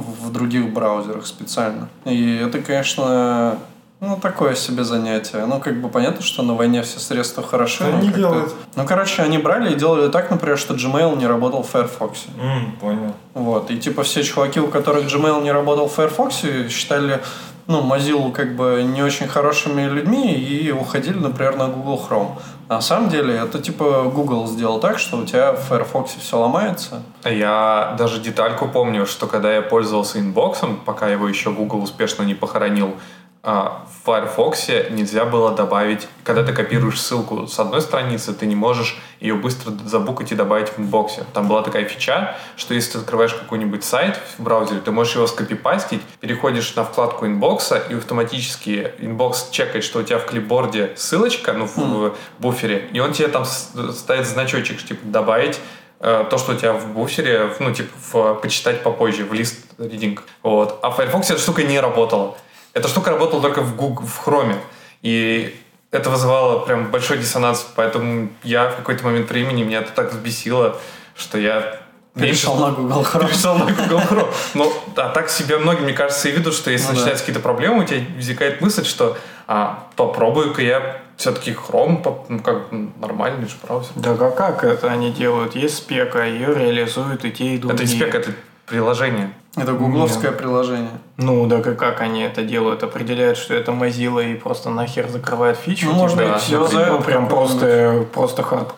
[0.00, 1.88] в других браузерах специально.
[2.04, 3.58] И это, конечно,
[4.00, 5.46] ну, такое себе занятие.
[5.46, 7.76] Ну, как бы понятно, что на войне все средства хороши.
[7.76, 8.54] Что они делают?
[8.74, 12.26] Ну, короче, они брали и делали так, например, что Gmail не работал в Firefox.
[12.38, 13.14] М, понял.
[13.34, 13.70] Вот.
[13.70, 17.20] И типа все чуваки, у которых Gmail не работал в Firefox, считали
[17.66, 22.30] ну, Mozilla как бы не очень хорошими людьми и уходили, например, на Google Chrome.
[22.68, 26.38] А на самом деле это типа Google сделал так, что у тебя в Firefox все
[26.38, 27.02] ломается.
[27.24, 32.34] Я даже детальку помню, что когда я пользовался инбоксом, пока его еще Google успешно не
[32.34, 32.98] похоронил, а,
[33.46, 38.98] в Firefox нельзя было добавить, когда ты копируешь ссылку с одной страницы, ты не можешь
[39.20, 41.24] ее быстро забукать и добавить в инбоксе.
[41.32, 45.28] Там была такая фича, что если ты открываешь какой-нибудь сайт в браузере, ты можешь его
[45.28, 51.52] скопипастить, переходишь на вкладку инбокса и автоматически Inbox чекает, что у тебя в клипборде ссылочка,
[51.52, 55.60] ну, в, в буфере, и он тебе там ставит значочек, типа, добавить
[56.00, 60.18] э, то, что у тебя в буфере, ну, типа, в, почитать попозже, в лист reading.
[60.42, 60.80] Вот.
[60.82, 62.36] А в Firefox эта штука не работала.
[62.76, 64.54] Эта штука работала только в Google, в Chrome.
[65.00, 65.58] И
[65.90, 70.76] это вызывало прям большой диссонанс, поэтому я в какой-то момент времени меня это так взбесило,
[71.16, 71.80] что я
[72.12, 73.28] Перешел на Google Chrome.
[73.28, 74.34] перешел на Google Chrome.
[74.52, 76.96] Ну, а так себе многие, мне кажется, и ведут, что если Ну да.
[76.96, 82.66] начинаются какие-то проблемы, у тебя возникает мысль, что а, попробую-ка я все-таки Chrome, ну, как
[83.00, 83.92] нормальный же браузер.
[83.96, 85.54] Да а как это они делают?
[85.54, 87.74] Есть спека, ее реализуют и те, и другие.
[87.74, 88.32] Это не спек, это
[88.66, 89.32] приложение.
[89.56, 90.90] Это гугловское приложение.
[91.16, 92.82] Ну, да как, как они это делают?
[92.82, 95.86] Определяют, что это Mozilla и просто нахер закрывают фичу?
[95.86, 97.58] Ну, может типа, быть, всё за ну, это прям какого-нибудь.
[97.60, 98.74] просто, просто хард,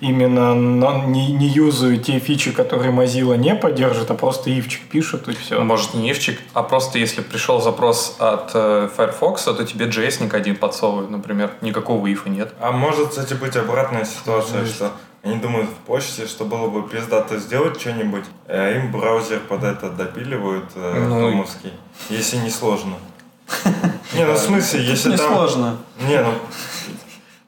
[0.00, 5.28] именно на- не, не юзают те фичи, которые Mozilla не поддержит, а просто ивчик пишут
[5.28, 5.60] и все.
[5.60, 10.54] Может, не ивчик, а просто если пришел запрос от э, Firefox, то тебе JS один
[10.56, 11.50] подсовывают, например.
[11.62, 12.52] Никакого ифа нет.
[12.60, 17.38] А может, кстати, быть обратная ситуация, что они думают в почте, что было бы пиздато
[17.38, 21.44] сделать что-нибудь, а им браузер под это допиливают э, Ну
[22.08, 22.96] если не сложно.
[24.14, 25.32] Не, ну в смысле, если Не там...
[25.34, 25.78] сложно.
[26.00, 26.32] Не, ну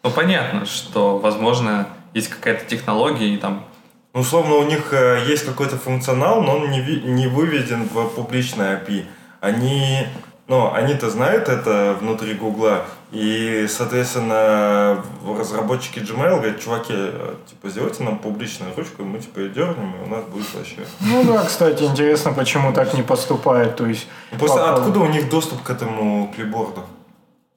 [0.03, 3.65] Ну, понятно, что, возможно, есть какая-то технология, и там
[4.13, 8.09] Ну, условно, у них э, есть какой-то функционал, но он не, ви- не выведен в
[8.11, 9.07] публичное API.
[9.41, 10.07] Они,
[10.47, 15.03] ну, они-то знают это внутри Гугла, и, соответственно,
[15.39, 19.95] разработчики Gmail говорят, чуваки, э, типа, сделайте нам публичную ручку, и мы, типа, ее дернем,
[20.01, 20.85] и у нас будет вообще...
[21.01, 23.77] Ну да, кстати, интересно, почему так не поступает.
[23.77, 24.75] То есть, Ну, Просто Папа.
[24.75, 26.83] откуда у них доступ к этому клипборду?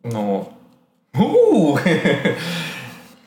[0.04, 0.54] Ну.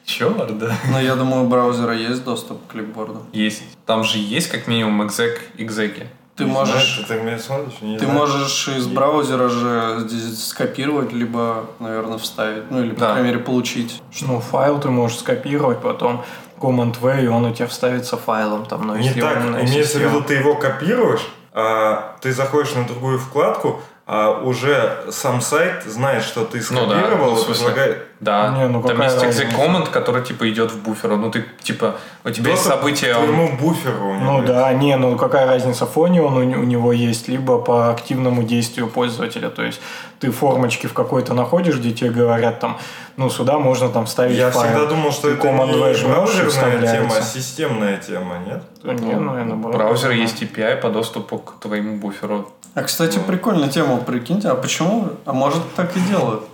[0.04, 0.76] Черт, да.
[0.90, 3.22] Но я думаю, у браузера есть доступ к клипборду.
[3.32, 3.62] Есть.
[3.86, 6.06] Там же есть как минимум экзек, экзеки.
[6.40, 6.74] Ты Не можешь...
[6.74, 7.74] знаю, ты так меня смотришь?
[7.82, 8.18] Не Ты знаю.
[8.20, 12.70] можешь из браузера же здесь скопировать, либо, наверное, вставить.
[12.70, 13.12] Ну, или, по Да.
[13.12, 14.02] крайней мере, получить.
[14.22, 16.24] ну, файл ты можешь скопировать, потом
[16.58, 18.64] Command-V, и он у тебя вставится файлом.
[18.66, 22.84] Там, но Не если так, имеется в виду, ты его копируешь, а ты заходишь на
[22.84, 23.80] другую вкладку,
[24.12, 28.66] а уже сам сайт знает, что ты Ну да, скопировал, ну, смысле, предлагает- Да, Не,
[28.66, 31.10] ну там есть exec command, который типа идет в буфер.
[31.16, 31.94] Ну ты типа,
[32.24, 34.08] у тебя есть событие, к твоему буферу.
[34.10, 34.46] у него Ну есть.
[34.48, 37.90] да, не, ну какая разница, в фоне он у, не- у него есть, либо по
[37.90, 39.48] активному действию пользователя.
[39.48, 39.80] То есть
[40.18, 42.78] ты формочки в какой-то находишь, где тебе говорят там,
[43.16, 44.64] ну сюда можно там вставить Я файл.
[44.72, 45.56] всегда думал, что Ты это не
[46.08, 48.62] браузерная тема, а системная тема, нет?
[48.82, 49.76] Да Не, ну, наоборот.
[49.76, 52.50] браузера есть API по доступу к твоему буферу.
[52.74, 54.48] А, кстати, прикольная тема, прикиньте.
[54.48, 55.10] А почему?
[55.24, 56.44] А может, так и делают?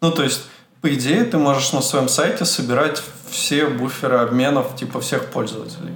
[0.00, 0.48] Ну, то есть,
[0.80, 5.94] по идее, ты можешь на своем сайте собирать все буферы обменов, типа, всех пользователей.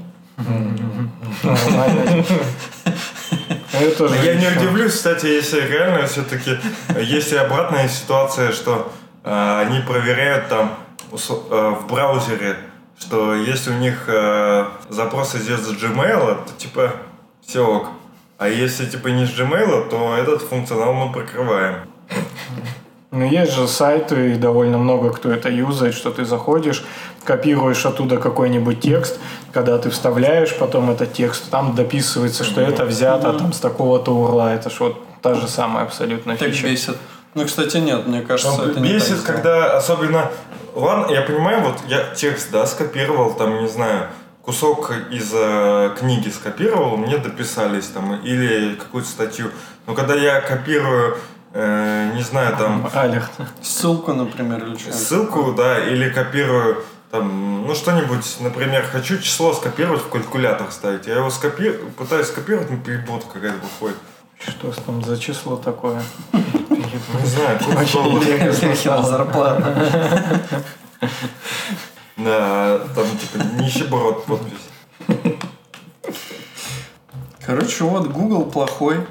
[3.73, 6.59] Это же Я не удивлюсь, кстати, если реально все-таки
[7.01, 8.93] есть и обратная ситуация, что
[9.25, 10.75] э, они проверяют там
[11.12, 12.57] э, в браузере,
[12.99, 16.93] что если у них э, запрос идет с Gmail, то типа
[17.47, 17.88] все ок.
[18.40, 21.81] А если типа не с Gmail, то этот функционал мы прикрываем.
[23.11, 26.83] Ну, есть же сайты, и довольно много кто это юзает, что ты заходишь,
[27.22, 29.18] копируешь оттуда какой-нибудь текст,
[29.53, 34.55] когда ты вставляешь потом этот текст, там дописывается, что это взято там с такого-то урла.
[34.55, 36.66] Это ж вот та же самая абсолютно Так фича.
[36.66, 36.96] бесит.
[37.35, 40.31] Ну, кстати, нет, мне кажется, Но это не бесит, когда особенно...
[40.74, 44.07] Ладно, я понимаю, вот я текст, да, скопировал, там, не знаю,
[44.51, 49.53] кусок из э, книги скопировал, мне дописались там, или какую-то статью.
[49.87, 51.19] Но когда я копирую
[51.53, 53.31] э, не знаю, там, Алерт.
[53.63, 56.83] Ссылку, например, или что ссылку, да, или копирую
[57.13, 61.07] там, ну что-нибудь, например, хочу число скопировать в калькулятор ставить.
[61.07, 61.71] Я его скопи...
[61.97, 63.99] пытаюсь скопировать, но перебота какая-то выходит.
[64.41, 66.03] Что ж там за число такое?
[66.33, 69.03] Не знаю, стало.
[69.05, 70.65] зарплата.
[72.24, 74.68] Да, там типа нищеброд подпись.
[77.44, 79.06] Короче, вот Google плохой.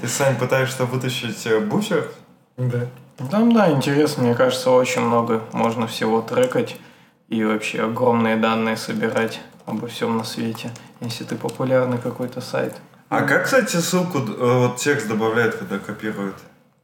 [0.00, 2.10] Ты, Сань, пытаешься вытащить э, буфер?
[2.56, 2.86] Да.
[3.30, 6.76] Там, да, интересно, мне кажется, очень много можно всего трекать
[7.28, 12.76] и вообще огромные данные собирать обо всем на свете, если ты популярный какой-то сайт.
[13.10, 16.36] А как, кстати, ссылку, э, вот текст добавляет, когда копирует?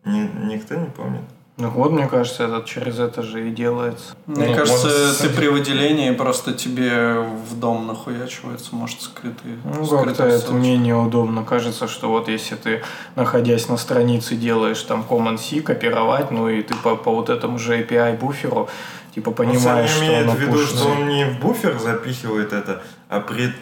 [0.04, 1.22] Ни- никто не помнит.
[1.56, 4.16] Ну вот, мне кажется, это через это же и делается.
[4.26, 9.58] Мне Ну, кажется, может, ты при выделении просто тебе в дом нахуячивается, может, скрытые.
[9.64, 11.44] Ну, как-то это менее удобно.
[11.44, 12.82] Кажется, что вот если ты,
[13.14, 17.78] находясь на странице, делаешь там Command-C, копировать, ну и ты по, по вот этому же
[17.80, 18.68] API буферу,
[19.14, 22.82] типа Он понимаешь, Саня что имеет в виду, что он не в буфер запихивает это,
[23.08, 23.52] а при,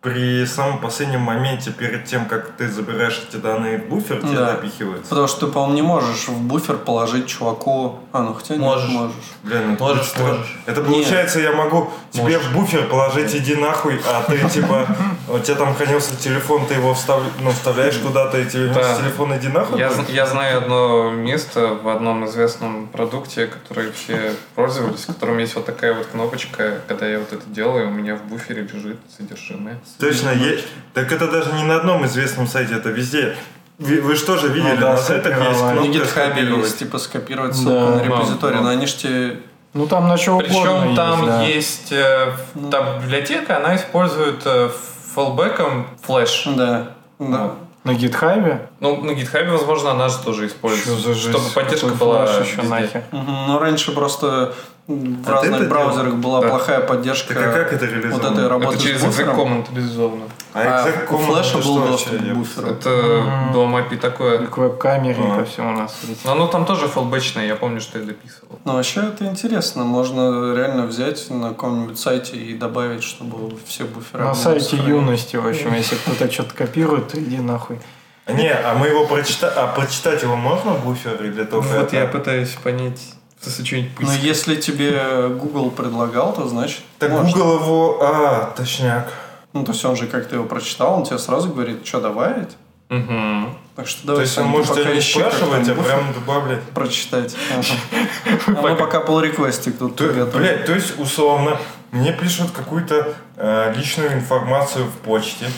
[0.00, 4.52] при самом последнем моменте, перед тем, как ты забираешь эти данные в буфер, тебе Да.
[4.52, 5.08] запихивается.
[5.08, 7.98] Потому что ты, по-моему, не можешь в буфер положить чуваку...
[8.12, 8.88] А, ну хотя нет, Можешь.
[8.90, 9.14] можешь.
[9.42, 10.58] Блин, ну это Можешь, стра- можешь.
[10.66, 14.86] Это получается, я могу тебе в буфер положить, иди нахуй, а ты типа,
[15.28, 17.20] у тебя там хранился телефон, ты его встав...
[17.40, 18.96] ну, вставляешь куда-то, и тебе Да.
[18.96, 19.80] телефона иди нахуй.
[19.80, 25.56] Я, я знаю одно место в одном известном продукте, который все пользовались, в котором есть
[25.56, 29.80] вот такая вот кнопочка, когда я вот это делаю, у меня в буфере лежит содержимое.
[30.00, 30.60] Точно, е-
[30.94, 33.36] так это даже не на одном известном сайте, это везде.
[33.78, 35.94] Ви- Вы что же видели, Ну да, на сайтах есть скопировать.
[35.94, 37.56] На кнопка GitHub есть, типа, скопировать Да.
[37.58, 38.62] ссылку на Да, репозиторий, да.
[38.62, 39.36] но они ж тебе...
[39.74, 41.42] Ну там на что угодно Причем там да.
[41.42, 42.70] есть э, Ну.
[42.70, 44.70] там библиотека, она использует э,
[45.14, 46.44] фallbackом флеш.
[46.56, 47.52] Да, да.
[47.84, 48.68] На гитхабе?
[48.80, 51.28] Ну, на GitHub, возможно, она же тоже используется, Что за жесть?
[51.30, 52.62] чтобы поддержка Какой была еще везде.
[52.68, 53.02] нахер?
[53.12, 53.46] Мгм.
[53.46, 54.54] Но раньше просто
[54.88, 56.18] в А разных браузерах делал?
[56.18, 56.48] была Да.
[56.48, 58.32] плохая поддержка Так а как это вот реализовано?
[58.32, 60.24] этой работы Это через exec command, безусловно.
[60.54, 62.30] А, А exec у command флеша это был что доступ вообще?
[62.30, 62.66] к буферу.
[62.68, 63.52] Это Мгм.
[63.52, 64.46] дом API такое.
[64.46, 65.36] К веб-камере и А.
[65.40, 66.20] ко всему на свете.
[66.24, 68.58] Но оно там тоже фалбэчное, я помню, что я дописывал.
[68.64, 69.84] Ну, вообще это интересно.
[69.84, 74.24] Можно реально взять на каком-нибудь сайте и добавить, чтобы все буферы...
[74.24, 74.88] На сайте сохранены.
[74.88, 77.78] юности, в общем, если кто-то что-то копирует, то иди нахуй.
[78.26, 81.96] Не, а мы его прочитать, а прочитать его можно в буфере или только Вот это?
[81.96, 83.00] я пытаюсь понять,
[83.46, 87.30] если что-нибудь Но если тебе Google предлагал, то значит Так можно.
[87.30, 89.12] Google его, а, точняк.
[89.52, 92.50] Ну, то есть он же, как ты его прочитал, он тебе сразу говорит, что добавить.
[92.88, 93.54] Мгм.
[93.76, 96.62] Так что То давай, есть он может тебя не спрашивать, а прям добавлять.
[96.74, 97.36] прочитать.
[97.52, 98.38] Ага.
[98.58, 101.58] А мы пока pull реквестик тут То, блядь, то есть, условно,
[101.92, 105.50] мне пишут какую-то э, личную информацию в почте.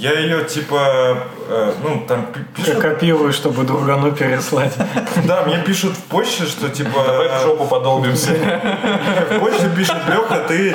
[0.00, 2.78] Я ее, типа, э, ну, там пишут...
[2.78, 4.72] копирую, чтобы другану переслать.
[5.26, 7.04] Да, мне пишут в почте, что, типа...
[7.06, 8.32] Давай в жопу подолбимся.
[9.30, 10.74] В почте пишет Леха, ты...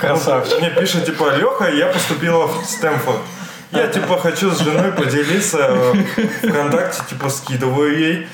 [0.00, 0.58] Красавчик.
[0.58, 3.20] Мне пишет, типа, Леха, я поступила в Стэнфорд.
[3.70, 8.28] Я, типа, хочу с женой поделиться э, ВКонтакте, типа, скидываю ей.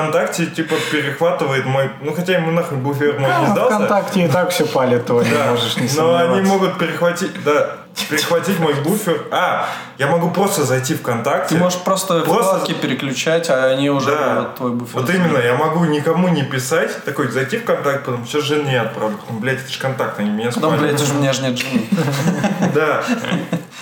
[0.00, 1.90] ВКонтакте, типа, перехватывает мой...
[2.00, 3.74] Ну, хотя ему нахуй буфер мой не А, сдался.
[3.74, 7.70] ВКонтакте и так все палит твои, Да, можешь не но они могут перехватить, да,
[8.08, 9.20] перехватить мой буфер.
[9.32, 9.66] А,
[9.98, 11.56] я могу просто зайти в ВКонтакте.
[11.56, 15.00] Ты можешь просто, Просто- вкладки переключать, а они уже Да, вот твой буфер.
[15.00, 19.16] вот именно, я могу никому не писать, такой, зайти в контакт, потом сейчас жене отправлю.
[19.16, 20.94] Потом, блядь, это же контакт, они меня Потом, спалят.
[20.96, 21.82] блядь, у меня же нет жены.
[22.74, 23.02] Да.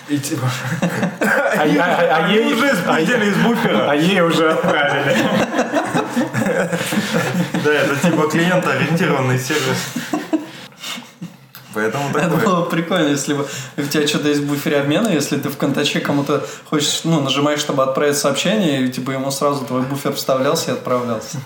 [0.09, 0.49] И типа...
[1.21, 3.90] А, я- а- а ей- уже а спиздили из буфера.
[3.90, 5.14] А ей уже отправили.
[7.64, 9.78] Да, это типа клиентоориентированный сервис.
[11.74, 12.44] Поэтому Это такое.
[12.44, 16.00] было прикольно, если бы у тебя что-то есть в буфере обмена, если ты в контаче
[16.00, 20.74] кому-то хочешь, ну, нажимаешь, чтобы отправить сообщение, и типа ему сразу твой буфер вставлялся и
[20.74, 21.38] отправлялся.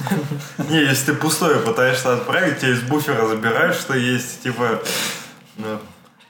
[0.71, 4.81] Не, если ты пустое пытаешься отправить, тебя из буфера забирают, что есть, типа...
[5.57, 5.79] ну,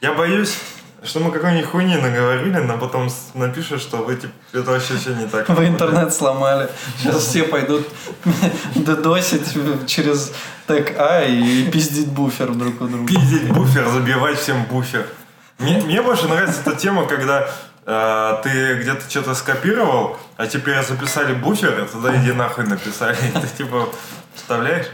[0.01, 0.57] Я боюсь,
[1.05, 5.27] что мы какой-нибудь хуйни наговорили, но потом напишут, что вы, типа, это вообще все не
[5.27, 5.49] так.
[5.49, 6.69] Вы интернет сломали.
[6.99, 7.87] Сейчас все пойдут
[8.77, 9.53] додосить
[9.87, 10.33] через
[10.67, 13.07] тег А и пиздить буфер друг у друга.
[13.07, 15.07] Пиздить буфер, забивать всем буфер.
[15.59, 17.49] Мне, мне больше нравится эта тема, когда
[17.85, 23.17] э, ты где-то что-то скопировал, а теперь записали буфер, и туда иди нахуй написали.
[23.35, 23.89] Ты типа
[24.35, 24.87] вставляешь?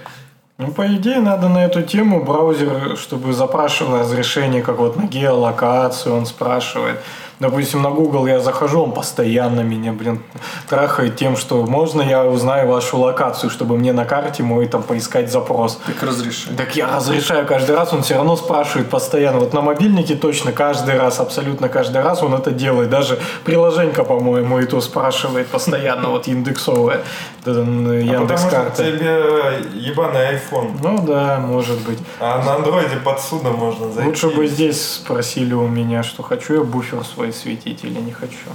[0.61, 6.13] Ну, по идее, надо на эту тему браузер, чтобы запрашивал разрешение, как вот на геолокацию
[6.13, 6.99] он спрашивает.
[7.41, 10.21] Допустим, на Google я захожу, он постоянно меня, блин,
[10.69, 15.31] трахает тем, что можно я узнаю вашу локацию, чтобы мне на карте мой там поискать
[15.31, 15.79] запрос.
[15.87, 16.51] Так разреши.
[16.57, 19.39] Так я разрешаю каждый раз, он все равно спрашивает постоянно.
[19.39, 22.91] Вот на мобильнике точно каждый раз, абсолютно каждый раз он это делает.
[22.91, 27.03] Даже приложенька, по-моему, и то спрашивает постоянно, вот индексовая.
[27.47, 28.75] Яндекс А потому карта.
[28.75, 30.79] что тебе ебаный iPhone.
[30.83, 31.99] Ну да, может быть.
[32.21, 34.09] А на андроиде подсюда можно зайти.
[34.09, 38.49] Лучше бы здесь спросили у меня, что хочу я буфер свой светить или не хочу.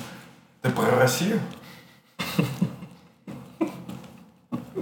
[0.61, 1.39] Ты про Россию?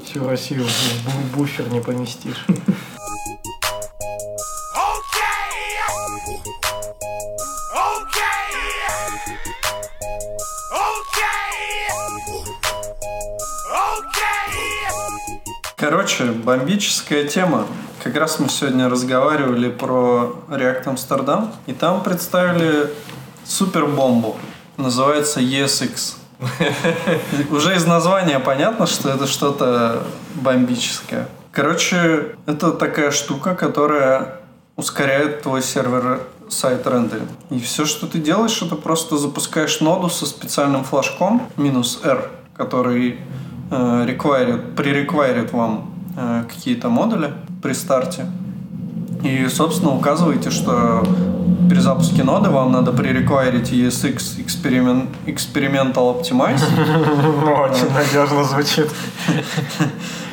[0.04, 2.46] Всю Россию в бу- буфер не поместишь.
[15.78, 17.66] Короче, бомбическая тема.
[18.04, 22.92] Как раз мы сегодня разговаривали про React Amsterdam, и там представили
[23.62, 24.38] супербомбу.
[24.78, 26.16] Называется ESX.
[27.52, 30.04] Уже из названия понятно, что это что-то
[30.34, 31.28] бомбическое.
[31.52, 34.40] Короче, это такая штука, которая
[34.78, 37.30] ускоряет твой сервер сайт рендеринг.
[37.52, 43.20] И все, что ты делаешь, это просто запускаешь ноду со специальным флажком минус R, который
[43.70, 44.18] э,
[44.76, 47.32] пререквайрит вам э, какие-то модули
[47.62, 48.26] при старте.
[49.24, 51.04] И, собственно, указываете, что
[51.72, 56.62] при запуске ноды вам надо пререквайрить ESX Experiment, Experimental Optimize.
[56.62, 58.90] Очень надежно звучит.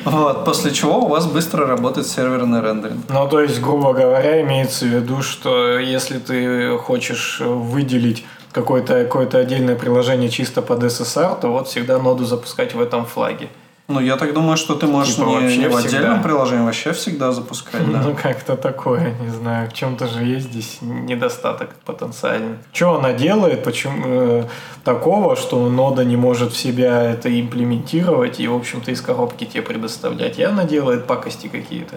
[0.04, 3.04] Вот, после чего у вас быстро работает серверный рендеринг.
[3.08, 9.28] Ну, то есть, грубо говоря, имеется в виду, что если ты хочешь выделить какое-то какое
[9.28, 13.48] отдельное приложение чисто под SSR, то вот всегда ноду запускать в этом флаге.
[13.90, 15.88] Ну, я так думаю, что ты можешь Типа не, вообще не в всегда.
[15.98, 18.02] отдельном приложении, вообще всегда запускать, да.
[18.02, 19.70] Ну, как-то такое, не знаю.
[19.70, 22.58] В чем-то же есть здесь недостаток потенциальный.
[22.74, 23.64] Что она делает?
[23.64, 24.44] Почему э,
[24.84, 29.62] такого, что нода не может в себя это имплементировать и, в общем-то, из коробки тебе
[29.62, 30.38] предоставлять?
[30.38, 31.96] И она делает пакости какие-то.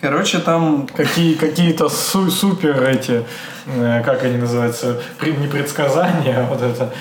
[0.00, 3.24] Короче, там Какие, какие-то су- супер эти,
[3.66, 6.92] э, как они называются, При- не предсказания, а вот это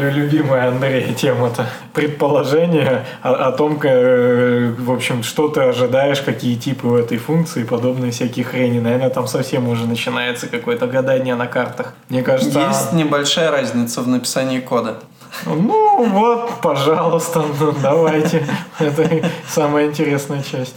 [0.00, 6.56] лю- любимая Андрея тема-то, предположение о, о том, э, в общем, что ты ожидаешь, какие
[6.56, 8.80] типы у этой функции подобные всякие хрени.
[8.80, 11.94] Наверное, там совсем уже начинается какое-то гадание на картах.
[12.08, 15.00] Мне кажется, есть небольшая разница в написании кода.
[15.46, 18.46] ну вот, пожалуйста, ну, давайте.
[18.78, 19.08] Это
[19.48, 20.74] самая интересная часть.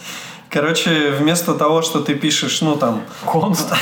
[0.54, 3.74] Короче, вместо того, что ты пишешь, ну там, Конст.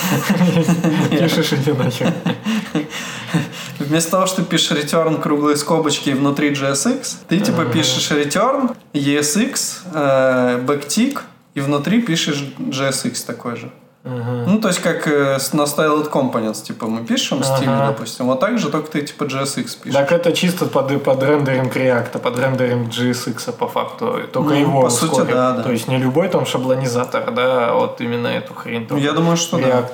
[1.11, 2.13] Пишешь иди нахер.
[3.91, 9.79] вместо того, что ты пишешь return круглые скобочки внутри JSX, ты типа пишешь return, ESX,
[9.93, 11.19] э, backtick,
[11.53, 13.69] и внутри пишешь JSX такой же.
[14.03, 17.87] Ну, то есть, как э, на styled components, типа, мы пишем стиль, Ага.
[17.87, 19.93] допустим, вот так же, только ты, типа, JSX пишешь.
[19.93, 24.21] Так это чисто под, под рендеринг React, под рендеринг JSX по факту.
[24.33, 25.63] Только Ну, его по сути, да, да.
[25.63, 28.87] То есть не любой там шаблонизатор, да, а вот именно эту хрень.
[28.89, 29.87] Ну, я думаю, что да.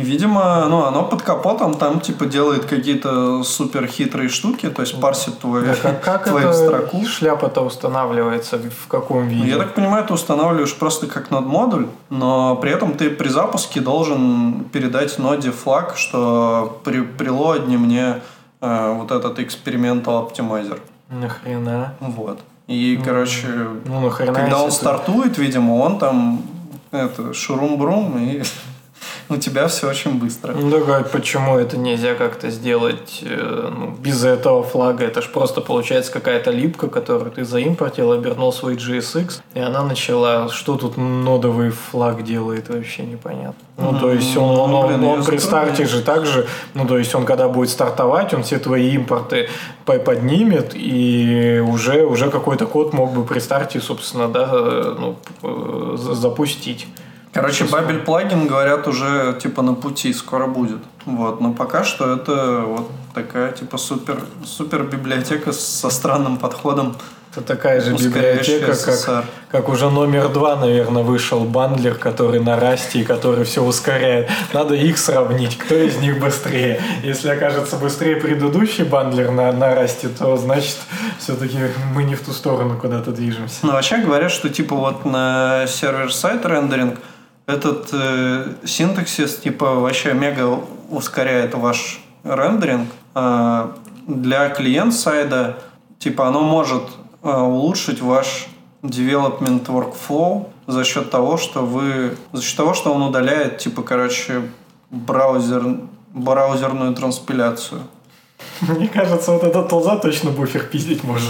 [0.00, 5.00] И, видимо, ну, оно под капотом там, типа, делает какие-то супер хитрые штуки, то есть
[5.00, 7.04] парсит твой, Да, как как твою эта строку.
[7.04, 9.50] шляпа-то устанавливается, в каком Ну, виде?
[9.50, 14.64] Я так понимаю, ты устанавливаешь просто как нод-модуль, но при этом ты при запуске должен
[14.72, 18.20] передать ноде флаг, что при, при лоадне мне
[18.60, 20.80] э, вот этот экспериментал оптимайзер.
[21.10, 21.94] Нахрена?
[22.00, 22.40] Вот.
[22.68, 23.48] И, короче,
[23.84, 26.42] Ну, нахрена, когда он стартует, видимо, он там
[26.92, 28.42] это шурум-брум, и
[29.30, 30.52] у тебя все очень быстро.
[30.52, 35.04] Ну, так а почему это нельзя как-то сделать э, ну, без этого флага?
[35.04, 40.48] Это же просто получается какая-то липка, которую ты заимпортил, обернул свой GSX, и она начала...
[40.48, 43.54] Что тут нодовый флаг делает, вообще непонятно.
[43.78, 47.14] Ну, то есть он, он, Ну, блин, он при старте же также, ну, то есть
[47.14, 49.48] он когда будет стартовать, он все твои импорты
[49.86, 55.16] по- поднимет, и уже, уже какой-то код мог бы при старте, собственно, да, э, ну,
[55.42, 56.86] э, за- запустить.
[57.32, 60.80] Короче, Бабель плагин, говорят, уже типа на пути, скоро будет.
[61.06, 61.40] Вот.
[61.40, 66.96] Но пока что это вот такая типа супер, супер библиотека со странным подходом.
[67.32, 73.02] Это такая же библиотека, как, как уже номер два, наверное, вышел бандлер, который на расте
[73.02, 74.28] и который все ускоряет.
[74.52, 76.82] Надо их сравнить, кто из них быстрее.
[77.04, 80.78] Если окажется быстрее предыдущий бандлер на, на расте, то значит
[81.20, 81.56] все-таки
[81.94, 83.64] мы не в ту сторону куда-то движемся.
[83.64, 86.98] Но вообще говорят, что типа вот на сервер-сайт рендеринг
[87.50, 92.88] этот э, синтаксис типа вообще мега ускоряет ваш рендеринг.
[93.14, 93.76] А
[94.06, 95.58] для клиент-сайда
[95.98, 96.82] типа оно может
[97.22, 98.48] э, улучшить ваш
[98.82, 104.42] development workflow за счет того, что вы за счет того, что он удаляет типа короче
[104.90, 105.78] браузер
[106.12, 107.82] браузерную транспиляцию.
[108.60, 111.28] Мне кажется, вот этот толза точно буфер пиздить может.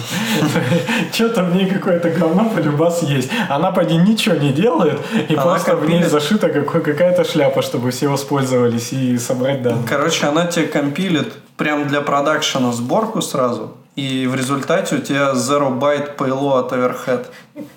[1.13, 3.31] Что-то в ней какое-то говно полюбас есть.
[3.49, 4.99] Она поди ничего не делает,
[5.29, 9.87] и просто в ней зашита какой- какая-то шляпа, чтобы все воспользовались и собрать данные.
[9.89, 15.79] Короче, она тебе компилит прям для продакшена сборку сразу, и в результате у тебя zero
[15.79, 17.27] byte payload overhead.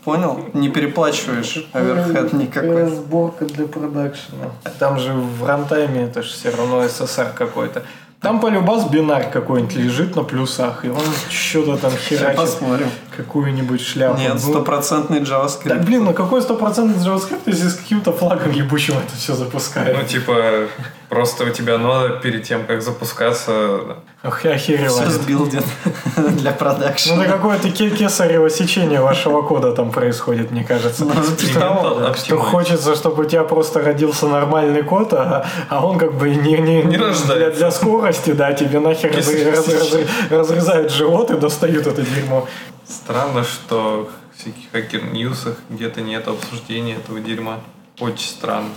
[0.06, 0.40] Понял?
[0.54, 2.88] Не переплачиваешь overhead никакой.
[2.90, 4.52] сборка для продакшена.
[4.80, 7.84] Там же в рантайме это же все равно СССР какой-то.
[8.24, 12.88] Там полюбас бинар какой-нибудь лежит на плюсах, и он что-то там херачит Посмотрим.
[13.16, 14.18] Какую-нибудь шляпу.
[14.20, 15.84] Нет, Ну, стопроцентный Да JavaScript.
[15.86, 19.98] блин, ну какой стопроцентный JavaScript, если с каким-то флагом ебучим это все запускает?
[19.98, 20.68] Ну, типа,
[21.10, 23.80] просто у тебя нода перед тем, как запускаться,
[24.26, 25.10] Ох, я охереваю.
[25.12, 25.64] Сбилдит
[26.16, 27.24] для Ну, продакшена.
[27.26, 31.04] это какое-то ке- кесарево сечение вашего кода там происходит, мне кажется.
[31.04, 32.14] Ну, типа.
[32.16, 36.54] Что хочется, чтобы у тебя просто родился нормальный код, а, а он как бы не,
[36.58, 37.60] не, Не для, рождается.
[37.60, 42.48] для скорости, да, тебе нахер раз- раз- раз- разрезают живот и достают это дерьмо.
[42.94, 47.60] Странно, что в всяких хакер-ньюсах где-то нет обсуждения этого дерьма.
[48.00, 48.70] Очень странно.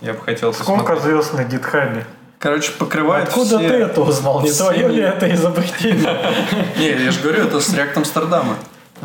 [0.00, 1.02] Я бы хотел Сколько посмотреть.
[1.02, 2.06] звезд на гитхабе?
[2.38, 3.68] Короче, покрывает Откуда все...
[3.68, 4.42] ты это узнал?
[4.42, 6.34] Не твое ли это изобретение?
[6.78, 8.56] Не, я же говорю, это с React Амстердама.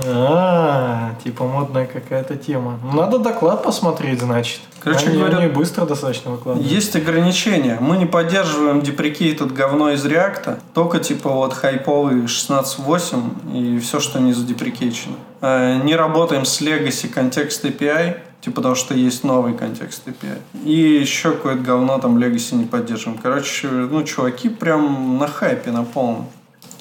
[0.06, 2.80] А, типа модная какая-то тема.
[2.84, 4.60] Ну, Надо доклад посмотреть, значит.
[4.80, 6.70] Короче они, говоря, они быстро достаточно выкладывают.
[6.70, 7.78] Есть ограничения.
[7.80, 14.20] Мы не поддерживаем deprecated говно из реакта, только типа вот хайповый 16.8 и все, что
[14.20, 15.16] не задеприкейчено.
[15.42, 20.40] Э, Не работаем с legacy контекст API, типа потому что есть новый контекст API.
[20.66, 23.20] И еще какое-то говно там legacy не поддерживаем.
[23.22, 26.28] Короче, ну, чуваки прям на хайпе, на полном.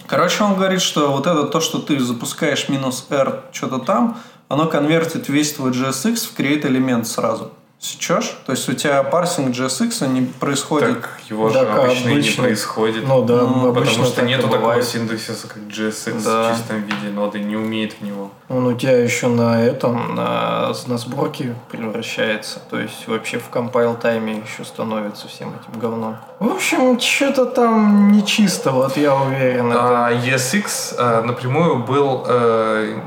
[0.07, 4.66] Короче, он говорит, что вот это то, что ты запускаешь минус R что-то там, оно
[4.66, 7.53] конвертит весь твой JSX в create элемент сразу.
[7.83, 8.37] Сечешь?
[8.47, 11.01] То есть у тебя парсинг JSX не происходит.
[11.03, 13.09] Так его же Так, а обычно, и не обычно- происходит.
[13.09, 16.53] Ну да, Ну, обычно Потому что так нету такого синтаксиса, как JSX Да.
[16.53, 17.09] в чистом виде.
[17.12, 18.30] Ноды не умеет в него.
[18.49, 22.61] Он у тебя еще на этом, на, на сборке превращается.
[22.70, 26.18] То есть вообще в компайл тайме еще становится всем этим говном.
[26.39, 29.72] В общем, что-то там нечисто, вот я уверен.
[29.74, 33.01] А ESX э, напрямую был э,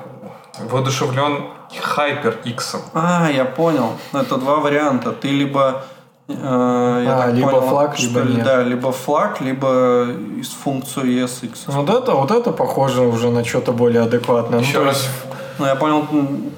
[0.70, 1.46] воодушевлен
[1.82, 2.78] HyperX.
[2.94, 3.94] А, я понял.
[4.14, 5.12] Это два варианта.
[5.12, 5.84] Ты либо
[6.28, 8.46] э, я А, так либо понял, флаг, что либо ли, нет.
[8.46, 10.08] Да, либо флаг, либо
[10.40, 11.58] из функцию ESX.
[11.68, 14.60] Вот это, вот это похоже уже на что-то более адекватное.
[14.60, 15.08] Ну, Еще то раз.
[15.56, 16.08] Есть Ну, я понял,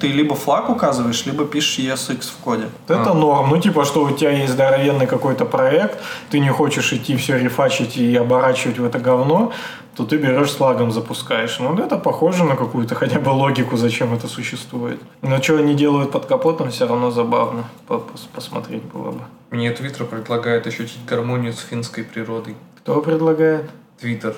[0.00, 2.68] ты либо флаг указываешь, либо пишешь ESX в коде.
[2.88, 3.50] Это норм.
[3.50, 5.98] Ну, типа, что у тебя есть здоровенный какой-то проект,
[6.30, 9.52] ты не хочешь идти все рефачить и оборачивать в это говно,
[9.96, 11.58] то ты берешь с флагом запускаешь.
[11.58, 15.00] Ну, это похоже на какую-то хотя бы логику, зачем это существует.
[15.22, 19.20] Но что они делают под капотом, все равно забавно по- пос- посмотреть было бы.
[19.50, 22.54] Мне Твиттер предлагает ощутить гармонию с финской природой.
[22.78, 23.68] Кто предлагает?
[24.00, 24.34] Твиттер.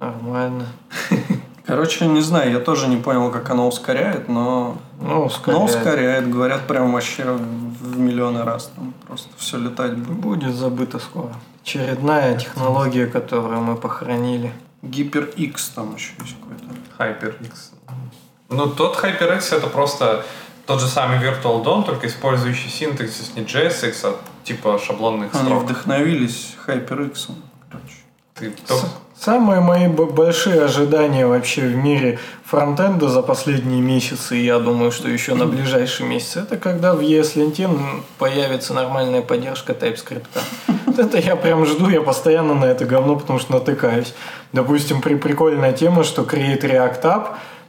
[0.00, 0.66] Нормально.
[1.72, 5.58] Короче, не знаю, я тоже не понял, как оно ускоряет, но, Ну, ускоряет.
[5.58, 6.30] но ускоряет.
[6.30, 8.70] Говорят, прям вообще в миллионы раз.
[8.76, 10.18] Там просто все летать будет.
[10.18, 11.32] Будет забыто скоро.
[11.64, 14.52] Очередная технология, которую мы похоронили.
[14.82, 16.66] Гипер X там еще есть какой-то.
[16.98, 17.52] HyperX.
[18.50, 20.26] Ну, тот HyperX это просто
[20.66, 25.62] тот же самый Virtual DOM, только использующий синтаксис не JSX, а типа шаблонных Они строк.
[25.62, 27.30] вдохновились HyperX.
[27.70, 27.94] Короче.
[28.34, 28.88] Ты только-
[29.24, 35.34] Самые мои большие ожидания вообще в мире фронтенда за последние месяцы, я думаю, что еще
[35.34, 40.26] на ближайшие месяцы, это когда в ESLint появится нормальная поддержка TypeScript.
[40.98, 44.12] Это я прям жду, я постоянно на это говно, потому что натыкаюсь.
[44.52, 47.28] Допустим, при прикольная тема, что Create React App,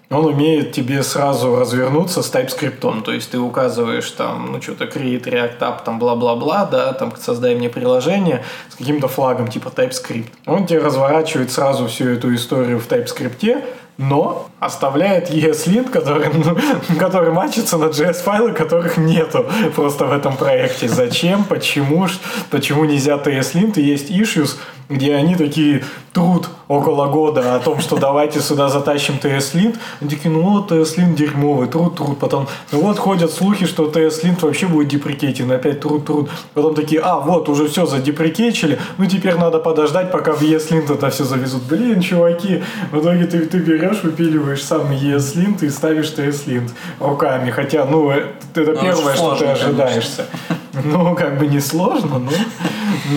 [0.09, 3.03] он умеет тебе сразу развернуться с TypeScript.
[3.03, 7.55] То есть ты указываешь там, ну что-то create React App, там бла-бла-бла, да, там создай
[7.55, 10.27] мне приложение с каким-то флагом типа TypeScript.
[10.45, 13.63] Он тебе разворачивает сразу всю эту историю в TypeScript,
[13.97, 16.57] но оставляет ESLint, который, ну,
[16.99, 19.45] который мачится на JS-файлы, которых нету
[19.75, 20.87] просто в этом проекте.
[20.87, 21.43] Зачем?
[21.43, 22.07] Почему?
[22.49, 23.79] Почему нельзя TSLint?
[23.79, 24.57] Есть issues,
[24.93, 25.83] где они такие
[26.13, 29.75] труд около года о том, что давайте сюда затащим TSLint.
[29.99, 32.19] Они такие, ну вот TSLint дерьмовый, труд, труд.
[32.19, 36.29] Потом, ну вот ходят слухи, что TSLint вообще будет деприкейтен, опять труд, труд.
[36.53, 41.09] Потом такие, а, вот, уже все задеприкейчили, ну теперь надо подождать, пока в ESLint это
[41.09, 41.63] все завезут.
[41.63, 46.69] Блин, чуваки, в итоге ты, ты берешь, выпиливаешь сам ESLint и ставишь TSLint
[46.99, 47.51] руками.
[47.51, 50.25] Хотя, ну, э, это Ну, первое, очень что ты ожидаешься.
[50.83, 52.31] Ну, как бы не сложно, но,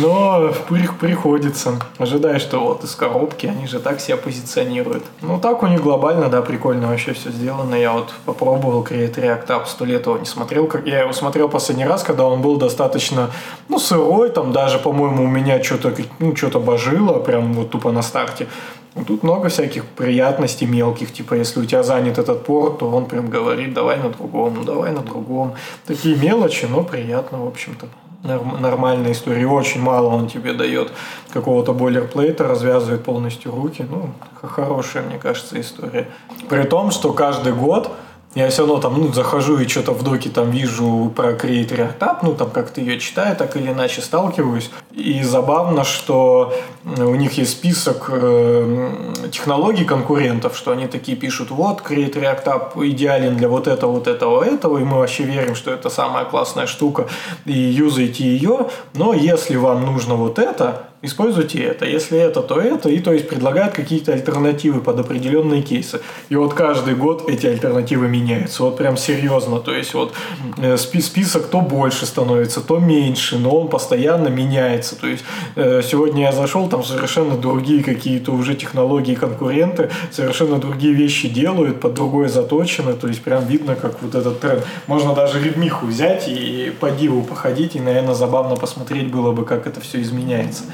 [0.02, 1.78] но при- приходится.
[1.98, 5.04] Ожидая, что вот из коробки они же так себя позиционируют.
[5.22, 7.74] Ну, так у них глобально, да, прикольно вообще все сделано.
[7.74, 10.66] Я вот попробовал Create React App, сто лет его не смотрел.
[10.66, 13.30] Как Я его смотрел последний раз, когда он был достаточно,
[13.68, 18.02] ну, сырой, там даже, по-моему, у меня что-то, ну, что-то божило, прям вот тупо на
[18.02, 18.48] старте.
[18.96, 23.04] Ну, Тут много всяких приятностей мелких, типа если у тебя занят этот порт, то он
[23.04, 25.52] прям говорит, давай на другом, ну давай на другом.
[25.86, 27.86] Такие мелочи, но приятно, в общем-то.
[28.22, 29.46] Норм- нормальная история.
[29.46, 30.90] Очень мало он тебе дает
[31.30, 33.84] какого-то бойлерплейта, развязывает полностью руки.
[33.88, 34.10] Ну,
[34.42, 36.08] хорошая, мне кажется, история.
[36.48, 37.90] При том, что каждый год
[38.36, 41.98] я все равно там, ну, захожу и что-то в доке там вижу про Create React
[41.98, 44.70] App, ну, там как-то ее читаю, так или иначе сталкиваюсь.
[44.92, 46.52] И забавно, что
[46.84, 48.90] э, у них есть список э,
[49.32, 54.06] технологий конкурентов, что они такие пишут, вот, Create React App идеален для вот этого, вот
[54.06, 57.06] этого, этого, и мы вообще верим, что это самая классная штука,
[57.46, 61.86] и юзайте ее, но если вам нужно вот это, используйте это.
[61.86, 62.88] Если это, то это.
[62.88, 66.00] И то есть предлагают какие-то альтернативы под определенные кейсы.
[66.28, 68.62] И вот каждый год эти альтернативы меняются.
[68.62, 69.60] Вот прям серьезно.
[69.60, 70.12] То есть вот
[70.58, 74.96] э, спи- список то больше становится, то меньше, но он постоянно меняется.
[74.96, 80.94] То есть э, сегодня я зашел, там совершенно другие какие-то уже технологии конкуренты, совершенно другие
[80.94, 82.94] вещи делают, под другое заточены.
[82.94, 84.66] То есть прям видно, как вот этот тренд.
[84.86, 89.66] Можно даже редмиху взять и по диву походить, и, наверное, забавно посмотреть было бы, как
[89.66, 90.64] это все изменяется.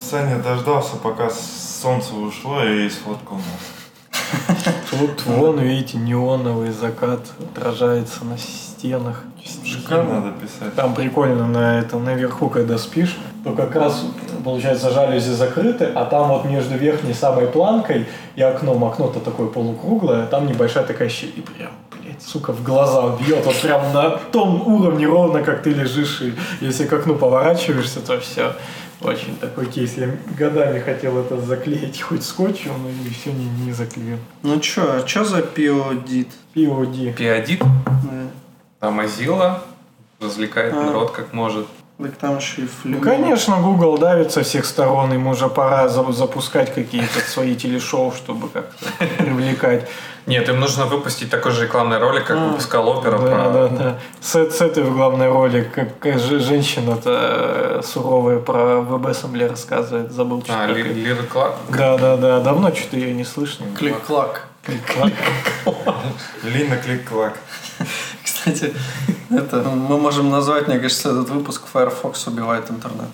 [0.00, 4.92] Саня дождался, пока солнце ушло и сфоткал нас.
[4.92, 8.36] Вот вон, видите, неоновый закат отражается на
[8.82, 9.22] стенах.
[9.64, 10.74] Шикарно надо писать.
[10.74, 14.04] Там прикольно на этом наверху, когда спишь, то как раз
[14.44, 20.26] получается жалюзи закрыты, а там вот между верхней самой планкой и окном, окно-то такое полукруглое,
[20.26, 24.66] там небольшая такая щель, и прям, блядь, сука, в глаза бьет, вот прям на том
[24.66, 28.52] уровне ровно, как ты лежишь, и если к окну поворачиваешься, то все.
[29.00, 29.96] Очень такой кейс.
[29.96, 34.18] Я годами хотел это заклеить хоть скотчем, но и все не, не заклеил.
[34.44, 36.28] Ну чё, а чё за пиодит?
[36.54, 37.14] POD.
[37.14, 38.28] Пиодит, Да.
[38.82, 39.60] А Mozilla
[40.20, 40.82] развлекает А.
[40.82, 41.66] народ как может.
[41.98, 42.96] Так там еще и флю.
[42.98, 48.12] Ну, конечно, Google давит со всех сторон, ему уже пора за- запускать какие-то свои телешоу,
[48.12, 48.84] чтобы как-то
[49.18, 49.88] привлекать.
[50.26, 53.50] Нет, им нужно выпустить такой же рекламный ролик, как выпускал опера Да, про...
[53.50, 53.98] да, да.
[54.20, 57.10] С, с этой в главной роли, как, как же женщина-то
[57.78, 61.54] э, суровая про WebAssembly рассказывает, забыл, что А, Ли- Лира Кларк.
[61.68, 63.66] Да, да, да, давно что-то ее не слышно.
[63.78, 64.48] Клик-клак.
[66.42, 67.34] Лина клик-клак.
[68.44, 68.74] Кстати,
[69.30, 73.08] это мы можем назвать, мне кажется, этот выпуск Firefox убивает интернет.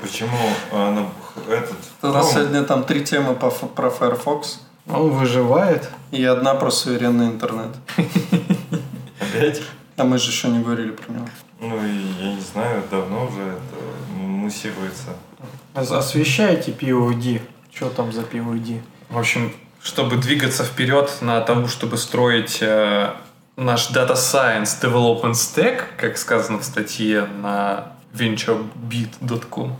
[0.00, 0.36] Почему
[0.72, 1.76] а, на- этот...
[2.02, 2.34] У нас Chrome?
[2.34, 5.90] сегодня там три темы про Firefox Он выживает.
[6.12, 7.70] и одна про суверенный интернет.
[9.20, 9.60] Опять?
[9.96, 11.26] А мы же еще не говорили про него.
[11.60, 15.08] Ну, и я не знаю, давно уже это муссируется.
[15.74, 17.40] Ос- Освещайте POD.
[17.74, 18.80] Что там за POD?
[19.10, 23.10] В общем, чтобы двигаться вперед на тому, чтобы строить э,
[23.60, 29.76] наш Data Science Development Stack, как сказано в статье на venturebit.com,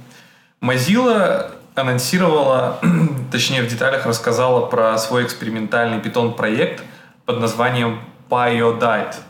[0.60, 2.78] Mozilla анонсировала,
[3.32, 6.82] точнее в деталях рассказала про свой экспериментальный питон-проект
[7.24, 9.14] под названием Pyodite.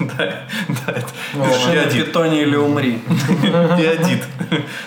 [0.00, 0.42] Да,
[0.86, 0.94] да,
[1.34, 2.04] Ну, Pyodite.
[2.06, 3.00] питоне или умри.
[3.78, 4.24] Биодит,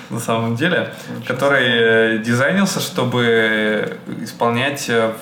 [0.10, 0.94] на самом деле,
[1.26, 5.14] который э, дизайнился, чтобы исполнять э,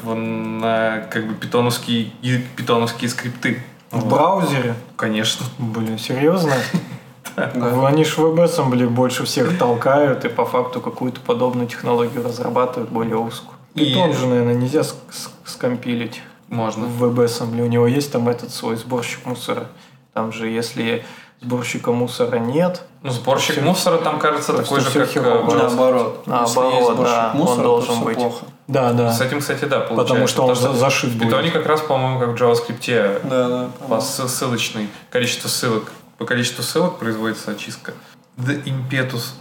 [1.12, 2.12] как бы питоновские,
[2.58, 3.62] питоновские скрипты.
[3.91, 4.75] В браузере?
[4.95, 5.45] Конечно.
[5.57, 6.53] Блин, серьезно?
[7.36, 13.57] Они ж WebAssembly больше всех толкают и по факту какую-то подобную технологию разрабатывают более узкую.
[13.73, 16.86] И- Питон же, наверное, нельзя ск- ск- скомпилить Можно.
[16.86, 17.61] в WebAssembly.
[17.61, 19.67] У него есть там этот свой сборщик мусора.
[20.13, 21.03] Там же, если
[21.41, 25.21] сборщика мусора нет, Ну, сборщик мужа там кажется такой же, как э.
[25.21, 26.23] Наоборот.
[26.25, 28.15] Наоборот, да, он мусора, должен быть.
[28.17, 28.45] плохо.
[28.68, 29.11] Да, да.
[29.13, 29.95] С этим, кстати, да, получается.
[30.13, 33.47] Потому что он Потому за- зашит В питоне как раз, по-моему, как в JavaScript Да,
[33.49, 33.70] да.
[33.88, 35.91] по ссыл- ссылочной количество ссылок.
[36.18, 37.93] По количеству ссылок производится очистка.
[38.38, 39.34] The impetus.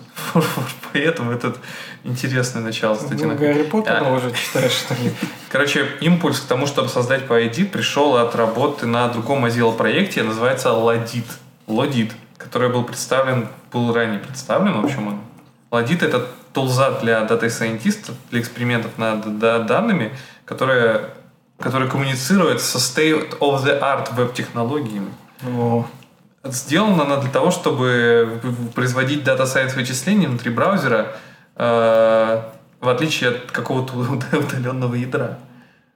[0.92, 1.58] Поэтому этот
[2.04, 3.24] интересное начало статьи.
[3.26, 4.12] Ну, Гарри Поттера А.
[4.12, 5.12] уже читаешь, что ли?
[5.50, 10.68] Короче, импульс к тому, чтобы создать PyEdit, пришел от работы на другом Mozilla проекте, называется
[10.68, 11.24] Lodit.
[11.66, 15.20] Lodit, который был представлен, был ранее представлен, в общем, он.
[15.74, 21.10] Lodit это тулза для дата-сайентистов, для экспериментов над да- данными, которая,
[21.58, 25.12] которая коммуницирует со state of the art веб-технологиями.
[25.42, 25.86] Ну,
[26.44, 28.40] сделана она для того, чтобы
[28.74, 31.16] производить Science вычисления внутри браузера,
[31.56, 32.42] э,
[32.80, 33.94] в отличие от какого-то
[34.38, 35.38] удаленного ядра.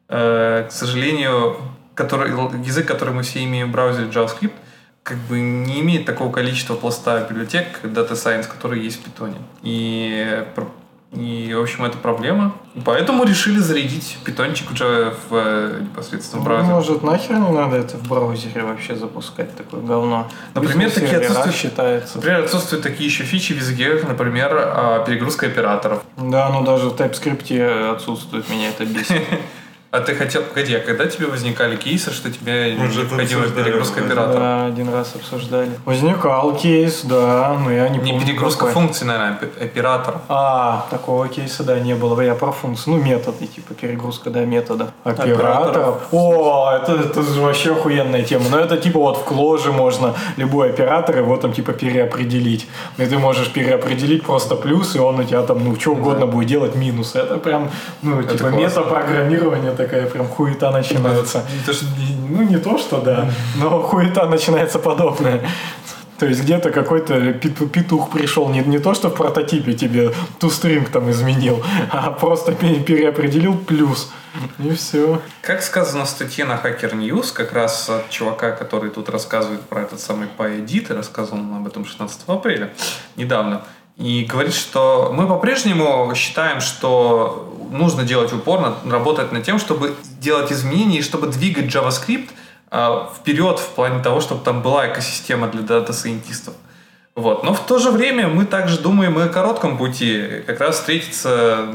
[0.09, 1.57] Э, к сожалению,
[1.95, 2.31] который,
[2.64, 4.55] язык, который мы все имеем в браузере JavaScript,
[5.09, 9.35] как бы не имеет такого количества пласта библиотек Data Science, которые есть в Python.
[9.63, 10.45] И
[11.11, 12.55] и, в общем, это проблема.
[12.85, 16.75] Поэтому решили зарядить питончик уже в э, непосредственно в Ну, браузер.
[16.75, 20.29] может, нахер не надо это в браузере вообще запускать, такое говно?
[20.53, 22.17] Например, такие отсутствуют- считается.
[22.19, 26.03] Например, отсутствуют такие еще фичи в языке, как, например, а, перегрузка операторов.
[26.19, 29.23] Да, ну даже в TypeScript отсутствует, меня это бесит.
[29.91, 33.49] А ты хотел, погоди, а когда тебе возникали кейсы, что тебе Мы же это необходима
[33.49, 34.39] перегрузка оператора?
[34.39, 35.70] Да, один раз обсуждали.
[35.86, 38.26] Возникал кейс, да, но я не Не помню.
[38.26, 38.72] перегрузка какой.
[38.74, 40.20] функций, наверное, опе- операторов.
[40.28, 42.20] А, такого кейса, да, не было.
[42.20, 42.91] Я про функции.
[42.91, 44.93] Ну, методы, типа перегрузка, да, метода.
[45.05, 45.39] Операторов.
[45.39, 46.09] Операторов.
[46.12, 48.45] О, это, это же вообще охуенная тема.
[48.51, 52.68] Но это типа вот в кложе можно любой оператор его там типа переопределить.
[52.99, 56.47] И ты можешь переопределить просто плюс, и он у тебя там, ну, что угодно будет
[56.49, 57.14] делать минус.
[57.14, 57.70] Это прям,
[58.03, 58.59] ну, типа классно.
[58.59, 61.43] метапрограммирование такая прям хуета начинается.
[61.66, 61.87] То, что-
[62.29, 65.41] Ну, не то, что да, но хуета начинается подобное.
[66.18, 70.89] То есть где-то какой-то пету- петух пришел, не, не то, что в прототипе тебе тустринг
[70.89, 71.62] там изменил,
[71.93, 74.11] а просто пе- переопределил плюс.
[74.59, 75.20] И все.
[75.43, 79.83] Как сказано в статье на Hacker News, как раз от чувака, который тут рассказывает про
[79.83, 82.72] этот самый PyEdit, и рассказывал он об этом 16 апреля,
[83.16, 83.62] недавно,
[83.99, 90.53] и говорит, что мы по-прежнему считаем, что нужно делать упор, работать над тем, чтобы делать
[90.53, 92.30] изменения и чтобы двигать JavaScript
[92.70, 96.55] а, вперед в плане того, чтобы там была экосистема для дата-сайентистов.
[97.14, 97.42] Вот.
[97.42, 101.68] Но в то же время мы также думаем и о коротком пути, как раз встретиться,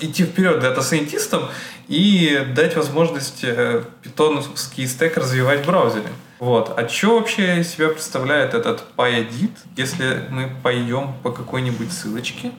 [0.00, 1.42] идти вперед дата-сайентистам
[1.88, 6.08] и дать возможность э, питоновский стек развивать в браузере.
[6.38, 6.78] Вот.
[6.78, 12.52] А что вообще из себя представляет этот Pyodide, если мы пойдем по какой-нибудь ссылочке?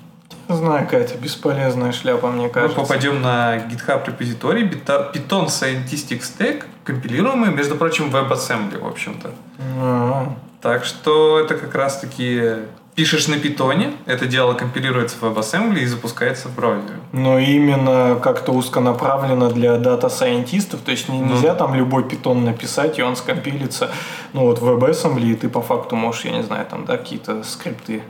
[0.50, 2.80] Не знаю, какая-то бесполезная шляпа, мне Мы кажется.
[2.80, 9.32] попадем на GitHub репозиторий Python Scientific Stack, компилируемый, между прочим, WebAssembly, в общем-то.
[9.80, 12.54] А, Так что это как раз-таки
[12.98, 16.96] пишешь на питоне, это дело компилируется в WebAssembly и запускается в браузере.
[17.12, 23.04] Но именно как-то узконаправленно для дата-сайентистов, то есть Ну нельзя там любой питон написать, и
[23.04, 23.92] он скомпилится,
[24.34, 27.44] ну вот в WebAssembly, и ты по факту можешь, я не знаю, там, да, какие-то
[27.44, 28.02] скрипты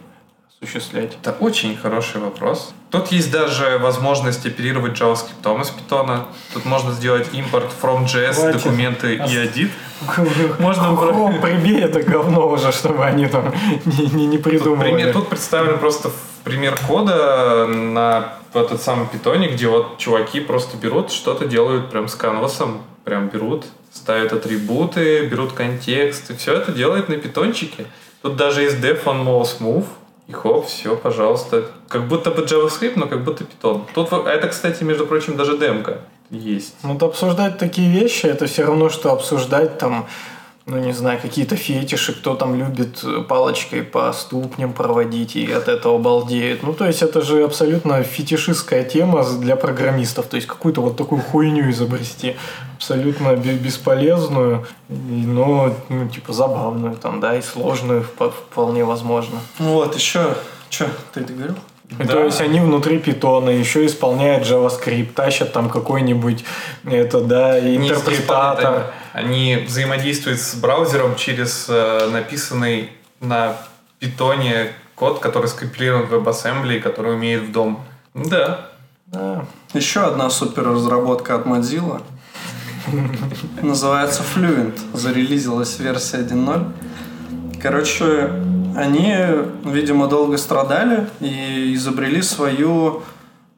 [0.61, 1.17] осуществлять.
[1.21, 2.73] Это очень хороший вопрос.
[2.89, 6.25] Тут есть даже возможность оперировать JavaScript из питона.
[6.53, 8.63] Тут можно сделать импорт from JS, Хватит.
[8.63, 9.69] документы и edit.
[10.59, 13.51] Можно Chrome прибей это говно уже, чтобы они там
[13.85, 14.91] не, не, не Тут, придумывали.
[14.93, 16.11] пример- тут представлен просто
[16.43, 22.15] пример кода на этот самый питоне, где вот чуваки просто берут, что-то делают прям с
[22.15, 27.85] канвасом, прям берут, ставят атрибуты, берут контекст, и все это делает на питончике.
[28.21, 29.85] Тут даже есть def on mouse move,
[30.27, 31.65] и хоп, все, пожалуйста.
[31.87, 33.85] Как будто бы JavaScript, но как будто питон.
[33.93, 35.99] Тут, а это, кстати, между прочим, даже демка
[36.29, 36.75] есть.
[36.83, 40.07] Ну, вот обсуждать такие вещи, это все равно, что обсуждать там,
[40.67, 45.69] ну, не знаю, какие-то фетиши, кто там любит э, палочкой по ступням проводить и от
[45.69, 46.61] этого балдеет.
[46.61, 50.25] Ну, то есть, это же абсолютно фетишистская тема для программистов.
[50.25, 52.35] То есть, какую-то вот такую хуйню изобрести.
[52.75, 59.39] Абсолютно бе- бесполезную, но, ну, типа, забавную там, да, и сложную вп- вполне возможно.
[59.59, 60.35] Вот, еще...
[60.69, 61.55] Че, ты это
[61.89, 66.43] И То есть они внутри питона еще исполняют JavaScript, тащат там какой-нибудь
[66.85, 68.93] это, да, интерпретатор.
[69.13, 73.55] Они взаимодействуют с браузером через э, написанный на
[73.99, 77.83] питоне код, который скомпилирован в WebAssembly, который умеет в дом.
[78.13, 78.67] Да.
[79.07, 79.45] Да.
[79.73, 82.01] Еще одна супер разработка от Mozilla.
[83.61, 84.77] Называется Fluent.
[84.93, 86.73] Зарелизилась версия 1.0.
[87.61, 88.31] Короче,
[88.77, 89.15] они,
[89.65, 93.01] видимо, долго страдали и изобрели свою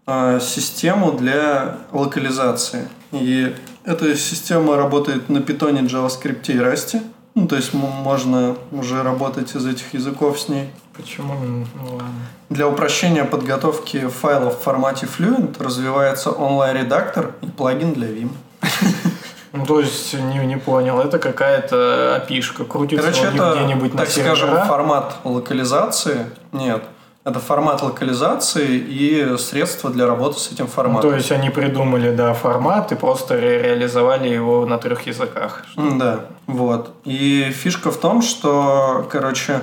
[0.08, 2.88] э, систему для локализации.
[3.12, 3.54] И
[3.84, 7.02] эта система работает на питоне, JavaScript и Rust.
[7.36, 10.70] Ну, то есть можно уже работать из этих языков с ней.
[10.94, 11.34] Почему?
[11.34, 12.02] Ну.
[12.50, 18.30] Для упрощения подготовки файлов в формате Fluent развивается онлайн-редактор и плагин для Vim.
[19.54, 24.10] Ну, то есть, не, не понял, это какая-то опишка, крутится Короче, это, где-нибудь на так
[24.10, 24.68] скажем, серверах.
[24.68, 26.26] формат локализации.
[26.52, 26.84] Нет.
[27.26, 31.10] Это формат локализации и средства для работы с этим Ну, форматом.
[31.12, 35.66] то есть они придумали, да, формат и просто ре- реализовали его на трех языках.
[35.78, 36.92] М, Да, вот.
[37.04, 39.60] И фишка в том, что, короче,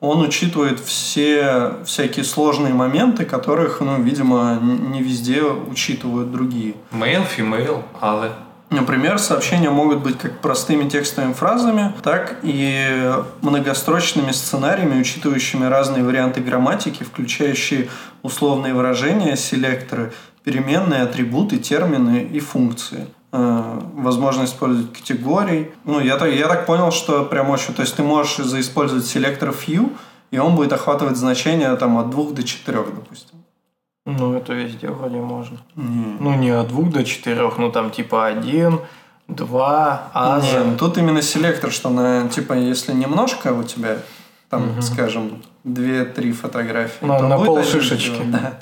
[0.00, 6.74] он учитывает все всякие сложные моменты, которых, ну, видимо, не везде учитывают другие.
[6.92, 8.30] Male, female, але.
[8.70, 16.40] Например, сообщения могут быть как простыми текстовыми фразами, так и многострочными сценариями, учитывающими разные варианты
[16.40, 17.88] грамматики, включающие
[18.22, 20.12] условные выражения, селекторы,
[20.42, 25.70] переменные, атрибуты, термины и функции э, возможно использовать категорий.
[25.84, 27.72] Ну, я так, я так понял, что прям очень...
[27.72, 29.96] То есть ты можешь заиспользовать селектор few,
[30.32, 33.45] и он будет охватывать значения там от двух до четырех, допустим.
[34.06, 35.58] Ну, это везде вроде можно.
[35.74, 36.16] Не.
[36.20, 38.78] Ну, не от двух до четырех, ну там типа один,
[39.28, 43.98] два, а Не, тут именно селектор, что на, типа, если немножко у тебя,
[44.48, 47.04] там, скажем, две-три фотографии.
[47.04, 48.22] На- то на будет пол шишечки.
[48.26, 48.60] Да.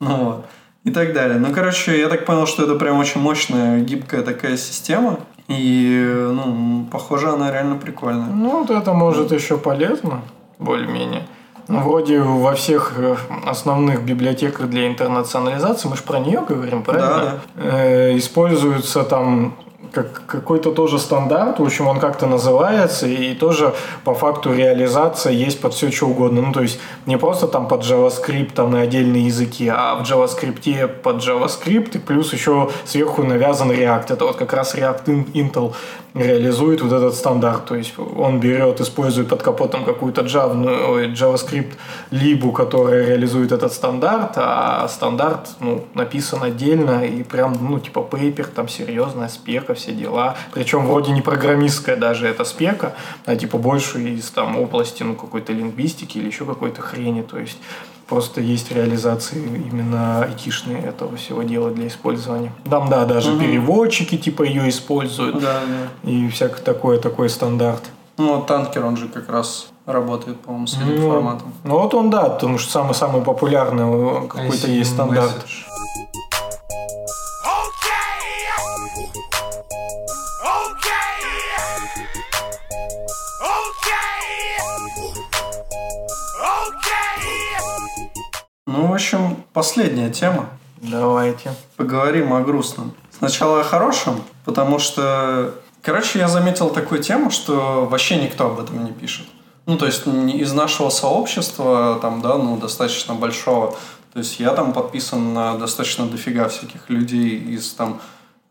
[0.00, 0.46] Ну вот.
[0.84, 1.38] И так далее.
[1.38, 5.18] Ну, короче, я так понял, что это прям очень мощная, гибкая такая система.
[5.48, 8.30] И, ну, похоже, она реально прикольная.
[8.30, 10.22] Ну, вот это может еще полезно,
[10.58, 11.26] более-менее.
[11.68, 17.40] Ну, вроде во всех э, основных библиотеках для интернационализации, мы же про нее говорим, правильно?
[17.56, 19.54] Э, используются там
[19.92, 23.74] как какой-то тоже стандарт, в общем, он как-то называется, и тоже
[24.04, 26.42] по факту реализация есть под все что угодно.
[26.42, 30.88] Ну, то есть не просто там под JavaScript, там на отдельные языки, а в JavaScript
[31.02, 34.12] под JavaScript, и плюс еще сверху навязан React.
[34.12, 35.74] Это вот как раз React In- Intel
[36.14, 37.66] реализует вот этот стандарт.
[37.66, 41.72] То есть он берет, использует под капотом какую-то Java, ну, JavaScript
[42.10, 48.46] либу, которая реализует этот стандарт, а стандарт ну, написан отдельно и прям, ну, типа пейпер,
[48.46, 50.36] там серьезная спека, все дела.
[50.52, 55.52] Причем вроде не программистская даже эта спека, а типа больше из там области, ну, какой-то
[55.52, 57.22] лингвистики или еще какой-то хрени.
[57.22, 57.58] То есть
[58.08, 59.36] Просто есть реализации
[59.70, 62.50] именно айтишные этого всего дела для использования.
[62.68, 65.38] Там, да, даже переводчики типа ее используют.
[65.38, 66.10] Да, да.
[66.10, 67.82] И всякое такое, такой стандарт.
[68.16, 71.52] Ну, танкер, он же как раз работает, по-моему, с этим Ну, форматом.
[71.64, 75.46] Ну вот он, да, потому что самый-самый популярный какой-то есть стандарт.
[88.78, 90.50] Ну, в общем, последняя тема.
[90.80, 91.52] Давайте.
[91.76, 92.92] Поговорим о грустном.
[93.10, 95.52] Сначала о хорошем, потому что...
[95.82, 99.26] Короче, я заметил такую тему, что вообще никто об этом не пишет.
[99.66, 103.74] Ну, то есть из нашего сообщества, там, да, ну, достаточно большого.
[104.12, 108.00] То есть я там подписан на достаточно дофига всяких людей из там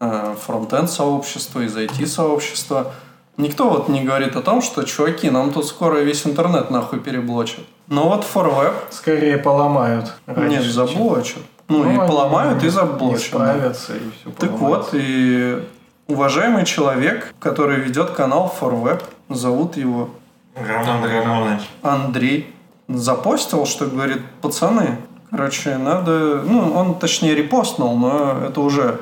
[0.01, 2.91] э, фронтенд сообщества, из IT сообщества.
[3.37, 7.63] Никто вот не говорит о том, что, чуваки, нам тут скоро весь интернет нахуй переблочат.
[7.87, 10.13] Но вот ForWeb Скорее поломают.
[10.27, 11.41] нет, раньше, чем- заблочат.
[11.69, 13.31] Ну, и они поломают, и заблочат.
[13.33, 13.37] да.
[13.37, 15.65] справятся, и все Так вот, и
[16.07, 20.09] уважаемый человек, который ведет канал ForWeb, зовут его
[20.55, 21.61] Роман Романович.
[21.81, 22.53] Андрей,
[22.87, 24.97] запостил, что говорит, пацаны,
[25.29, 26.41] короче, надо...
[26.45, 28.99] Ну, он точнее репостнул, но это уже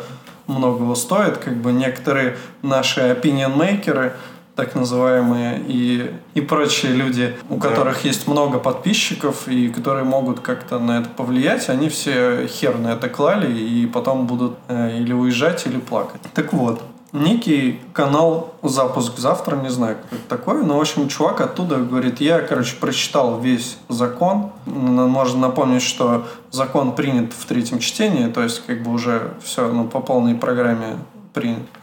[0.47, 1.37] многого стоит.
[1.37, 4.13] Как бы некоторые наши opinion-мейкеры,
[4.55, 7.69] так называемые, и, и прочие люди, у Да.
[7.69, 12.93] которых есть много подписчиков и которые могут как-то на это повлиять, они все хер на
[12.93, 16.21] это клали и потом будут э, или уезжать, или плакать.
[16.33, 16.81] Так вот,
[17.11, 22.21] некий канал «Запуск завтра», не знаю, как это такое, но, в общем, чувак оттуда говорит,
[22.21, 28.65] я, короче, прочитал весь закон, можно напомнить, что закон принят в третьем чтении, то есть,
[28.65, 30.97] как бы уже все ну, по полной программе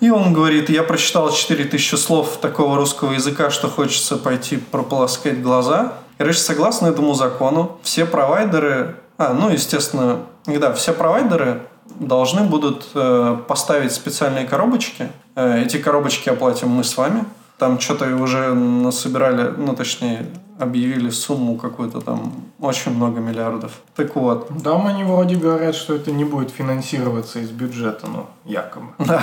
[0.00, 5.94] И он говорит, я прочитал 4000 слов такого русского языка, что хочется пойти прополоскать глаза.
[6.18, 11.62] Короче, согласно этому закону, все провайдеры, а, ну, естественно, да, все провайдеры
[11.98, 15.08] должны будут э, поставить специальные коробочки.
[15.34, 17.24] Э, эти коробочки оплатим мы с вами.
[17.58, 20.26] Там что-то уже насобирали, ну, точнее,
[20.62, 23.72] объявили сумму какую-то там, очень много миллиардов.
[23.96, 28.88] Так вот, Там они вроде говорят, что это не будет финансироваться из бюджета, ну, якобы.
[28.98, 29.22] да,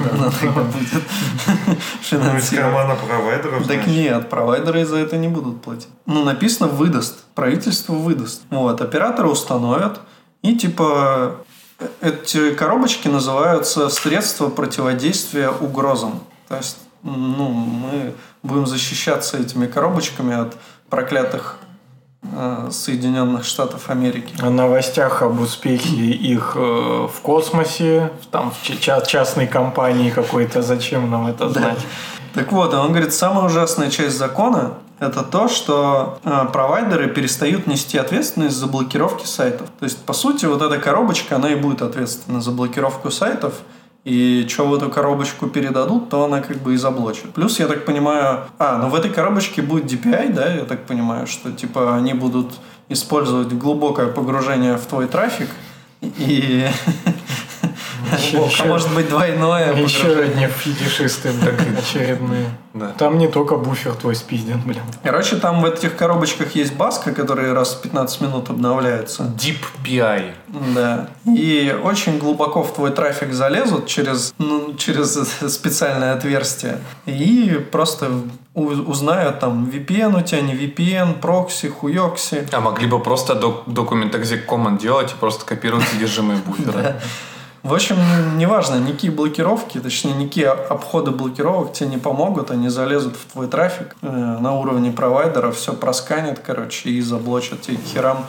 [0.00, 1.02] будет
[2.12, 5.88] Ну, из кармана провайдеров, Так нет, провайдеры за это не будут платить.
[6.06, 7.24] Ну, написано выдаст.
[7.34, 8.42] Правительство выдаст.
[8.50, 10.00] Вот, операторы установят.
[10.42, 11.36] И типа
[11.78, 16.20] э- эти коробочки называются средства противодействия угрозам.
[16.48, 18.14] То есть, ну, мы
[18.44, 20.56] будем защищаться этими коробочками от
[20.94, 21.56] проклятых
[22.22, 24.32] э, Соединенных Штатов Америки.
[24.40, 30.62] О новостях об успехе их э, в космосе, там в ча- ча- частной компании какой-то,
[30.62, 31.78] зачем нам это знать?
[32.32, 37.98] Так вот, он говорит, самая ужасная часть закона– это то, что э, провайдеры перестают нести
[37.98, 39.68] ответственность за блокировки сайтов.
[39.80, 43.54] То есть, по сути, вот эта коробочка, она и будет ответственна за блокировку сайтов.
[44.04, 47.32] И что в эту коробочку передадут, то она как бы и заблочит.
[47.32, 48.40] Плюс, я так понимаю...
[48.58, 52.52] А, ну в этой коробочке будет DPI, да, я так понимаю, что типа они будут
[52.90, 55.48] использовать глубокое погружение в твой трафик
[56.02, 56.68] и
[58.60, 61.30] А может быть двойное Еще одни фетишисты,
[61.78, 62.46] очередные.
[62.74, 62.88] Да.
[62.98, 64.82] Там не только буфер твой спизден, блин.
[65.04, 69.32] Короче, там в этих коробочках есть баска, которая раз в 15 минут обновляется.
[69.38, 70.32] Deep PI.
[70.74, 71.08] Да.
[71.24, 75.14] И очень глубоко в твой трафик залезут через, ну, через
[75.52, 76.78] специальное отверстие.
[77.06, 78.10] И просто
[78.54, 82.48] узнают там VPN у тебя, не VPN, прокси, хуёкси.
[82.50, 87.00] А могли бы просто док- документ exec command делать и просто копировать содержимое буфера.
[87.64, 87.96] В общем,
[88.36, 93.96] неважно, никакие блокировки, точнее, никакие обходы блокировок тебе не помогут, они залезут в твой трафик
[94.02, 98.26] э, на уровне провайдера, все просканят, короче, и заблочат тебе херам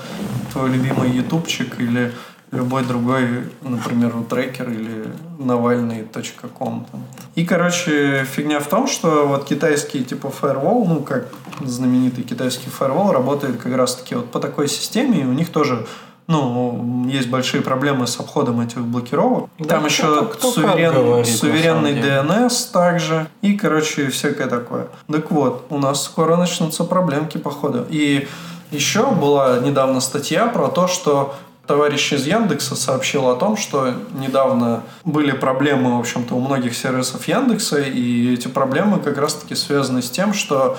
[0.53, 2.13] твой любимый ютубчик или
[2.51, 5.07] любой другой, например, трекер или
[5.37, 6.87] навальный.ком.
[7.35, 11.27] И, короче, фигня в том, что вот китайский типа firewall, ну, как
[11.61, 15.85] знаменитый китайский firewall, работает как раз-таки вот по такой системе, и у них тоже
[16.27, 19.49] ну, есть большие проблемы с обходом этих блокировок.
[19.59, 21.93] Да Там кто- еще кто как суверен- говорит, суверенный.
[22.01, 23.27] DNS также.
[23.41, 24.87] И, короче, всякое такое.
[25.11, 27.85] Так вот, у нас скоро начнутся проблемки, походу.
[27.89, 28.27] И
[28.71, 31.35] еще была недавно статья про то, что
[31.67, 37.27] товарищ из Яндекса сообщил о том, что недавно были проблемы, в общем-то, у многих сервисов
[37.27, 40.77] Яндекса, и эти проблемы как раз-таки связаны с тем, что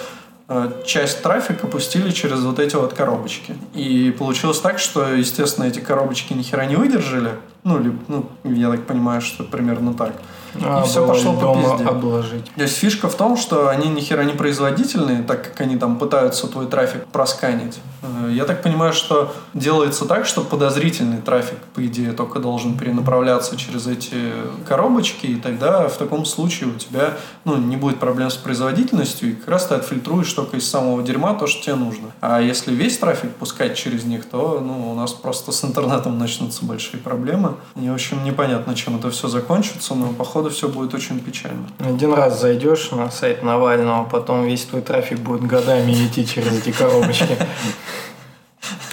[0.85, 3.55] часть трафика пустили через вот эти вот коробочки.
[3.75, 7.33] И получилось так, что, естественно, эти коробочки ни хера не выдержали.
[7.65, 10.13] Ну, либо, ну, я так понимаю, что примерно так.
[10.65, 11.89] А, и все пошло по пизде.
[11.89, 12.45] обложить.
[12.55, 15.97] То есть фишка в том, что они ни хера не производительные, так как они там
[15.99, 17.79] пытаются твой трафик просканить.
[18.03, 23.57] Э, Я так понимаю, что делается так, что подозрительный трафик, по идее, только должен перенаправляться
[23.57, 24.17] через эти
[24.67, 29.33] коробочки, и тогда в таком случае у тебя ну, не будет проблем с производительностью, и
[29.35, 32.09] как раз ты отфильтруешь только из самого дерьма то, что тебе нужно.
[32.21, 36.65] А если весь трафик пускать через них, то ну, у нас просто с интернетом начнутся
[36.65, 37.55] большие проблемы.
[37.77, 41.67] И, в общем, непонятно, чем это все закончится, но походу все будет очень печально.
[41.79, 46.73] Один раз зайдешь на сайт Навального, потом весь твой трафик будет годами идти через эти
[46.73, 47.37] коробочки.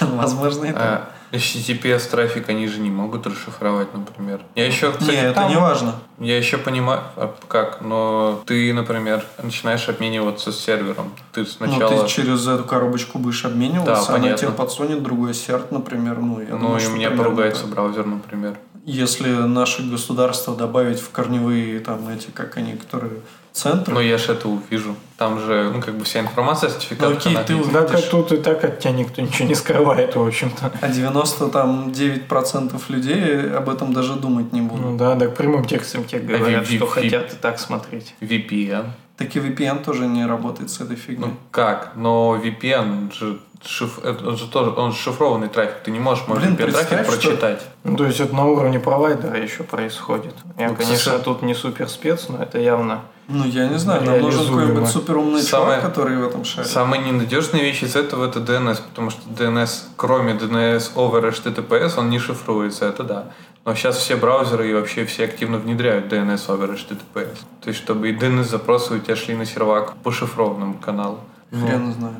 [0.00, 0.80] Возможно, и так.
[0.82, 4.40] А HTTPS трафик они же не могут расшифровать, например.
[4.54, 5.96] Я еще, кстати, Не, это там- не важно.
[6.20, 11.12] Я еще понимаю, а как, но ты, например, начинаешь обмениваться с сервером.
[11.32, 12.04] Ты Ну, сначала...
[12.04, 16.18] ты через эту коробочку будешь обмениваться, Да, она тебе подсунет другой серт, например.
[16.18, 18.56] Ну, я Ну, думаю, и у меня поругается браузер, например.
[18.86, 23.12] Если наше государство добавить в корневые, там, эти, как они, которые
[23.52, 24.94] центры, Но я же это увижу.
[25.16, 27.24] Там же, ну, как бы вся информация о сертификатах.
[27.24, 27.72] Ну, окей, ты есть.
[27.72, 30.72] Да, как тут и так от тебя никто ничего не скрывает, в общем-то.
[30.80, 34.84] а 99% людей об этом даже думать не будут.
[34.84, 38.14] Ну да, так прямым текстом тебе говорят, ви- что ви- хотят и так смотреть.
[38.20, 38.86] VPN.
[39.16, 41.28] Так и VPN тоже не работает с этой фигней.
[41.28, 41.92] Ну, как?
[41.94, 45.76] Но VPN же шиф- это- он же тоже он же шифрованный трафик.
[45.84, 47.62] Ты не можешь Блин, трафик представь, что- прочитать.
[47.84, 50.34] Ну, то есть это на уровне провайдера еще происходит.
[50.58, 54.02] Я, Ну, конечно, слушай- тут не супер спец, но это явно Ну, я не знаю,
[54.04, 56.68] нам нужен какой-нибудь суперумный Самое- чувак, который в этом шарит.
[56.70, 62.10] Самая ненадежная вещь из этого это DNS, потому что DNS, кроме DNS over HTTPS, он
[62.10, 63.24] не шифруется, это да.
[63.64, 67.38] Но сейчас все браузеры и вообще все активно внедряют DNS over HTTPS.
[67.62, 71.20] То есть, чтобы и DNS запросы у тебя шли на сервак по шифрованному каналу.
[71.50, 72.18] Хрен знает.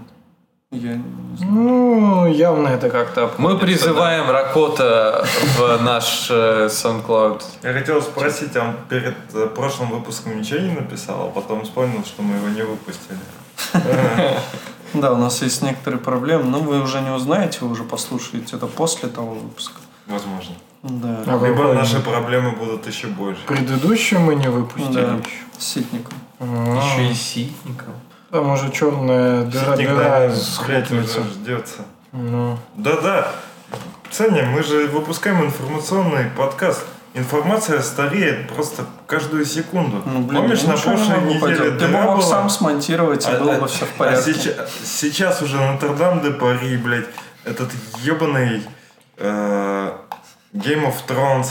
[0.74, 1.52] Я не знаю.
[1.52, 5.24] Ну, явно это как-то Мы призываем Ракота
[5.56, 7.42] в наш э, SoundCloud.
[7.62, 12.04] Я хотел спросить, а он перед э, прошлым выпуском ничего не написал, а потом вспомнил,
[12.04, 13.18] что мы его не выпустили.
[14.94, 18.68] Да, у нас есть некоторые проблемы, но вы уже не узнаете, вы уже послушаете это
[18.68, 19.80] после того выпуска.
[20.06, 20.54] Возможно.
[20.84, 21.24] Да.
[21.26, 23.40] А Либо наши проблемы будут еще больше.
[23.46, 25.18] Предыдущую мы не выпустили Да,
[25.58, 26.14] с ситником.
[26.38, 27.88] А, Еще и ситников.
[28.34, 31.82] Там уже черная дыра, дыра уже ждется.
[32.10, 33.28] Ну, Да-да.
[34.10, 36.84] Саня, мы же выпускаем информационный подкаст.
[37.14, 40.02] Информация стареет просто каждую секунду.
[40.04, 41.70] Ну, блин, Помнишь, я на не прошлой могу неделе.
[41.78, 42.22] Ты мог была?
[42.22, 44.34] сам смонтировать, и А- было а- бы все в а порядке.
[44.34, 47.06] сейчас, сейчас уже Нотр-Дам де Пари, блядь,
[47.44, 47.70] этот
[48.02, 48.64] ебаный
[49.16, 49.92] э,
[50.52, 51.50] Game of Thrones.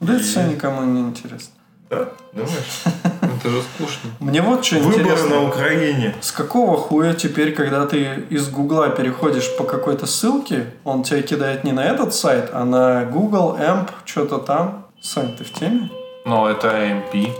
[0.00, 1.52] Да это И- все никому не интересно.
[1.90, 2.08] Да?
[2.32, 2.84] Думаешь?
[3.42, 4.10] Это же скучно.
[4.20, 5.28] Мне вот что Выборы интересно.
[5.28, 6.14] на Украине.
[6.20, 11.64] С какого хуя теперь, когда ты из Гугла переходишь по какой-то ссылке, он тебя кидает
[11.64, 14.86] не на этот сайт, а на Google, AMP, что-то там?
[15.00, 15.90] Сань, ты в теме?
[16.24, 17.30] Но это AMP.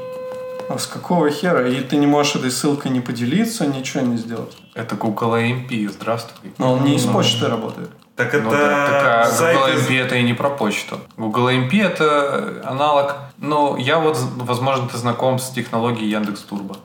[0.69, 1.69] А с какого хера?
[1.69, 4.57] И ты не можешь этой ссылкой не поделиться, ничего не сделать.
[4.75, 5.89] Это Google AMP.
[5.89, 6.53] Здравствуй.
[6.59, 7.91] Но он не из почты работает.
[8.17, 11.01] Так это Ну, так, так, а сайт Google из- AMP это и не про почту.
[11.17, 13.17] Google AMP это аналог.
[13.39, 16.77] Ну, я вот, возможно, ты знаком с технологией Яндекс Турбо.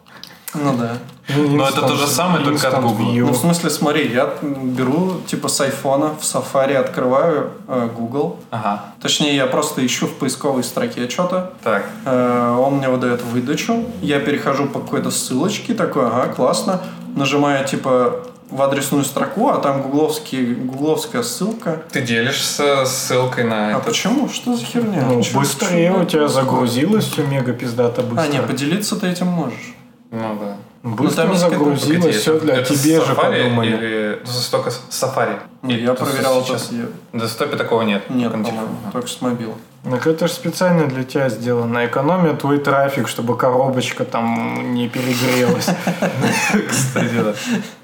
[0.53, 0.97] Ну да.
[1.35, 3.05] Но это то же самое, только от Google.
[3.11, 3.25] View.
[3.25, 8.39] Ну, в смысле, смотри, я беру, типа, с айфона в Safari открываю э, Google.
[8.49, 8.85] Ага.
[9.01, 11.51] Точнее, я просто ищу в поисковой строке что-то.
[11.63, 11.83] Так.
[12.05, 13.83] Э, он мне выдает выдачу.
[14.01, 16.81] Я перехожу по какой-то ссылочке, такой, ага, классно.
[17.15, 21.83] Нажимаю, типа, в адресную строку, а там гугловский, гугловская ссылка.
[21.91, 23.79] Ты делишься ссылкой на А это.
[23.79, 24.29] почему?
[24.29, 25.03] Что за херня?
[25.07, 28.21] Ну, Чё- быстрее у тебя загрузилось все мега пиздато быстро.
[28.23, 29.73] А, не, поделиться ты этим можешь.
[30.11, 30.57] Ну да.
[30.95, 33.67] Быстро там загрузилось, все для это тебе же подумали.
[33.67, 35.39] Или ну, только с- Safari?
[35.61, 36.71] Не, Или я проверял сейчас?
[36.71, 38.09] я- На десктопе такого нет.
[38.09, 38.33] Нет,
[38.93, 39.55] только с мобила.
[39.83, 41.85] Так это же специально для тебя сделано.
[41.85, 45.67] Экономия твой трафик, чтобы коробочка там не перегрелась.
[46.69, 47.33] Кстати, да.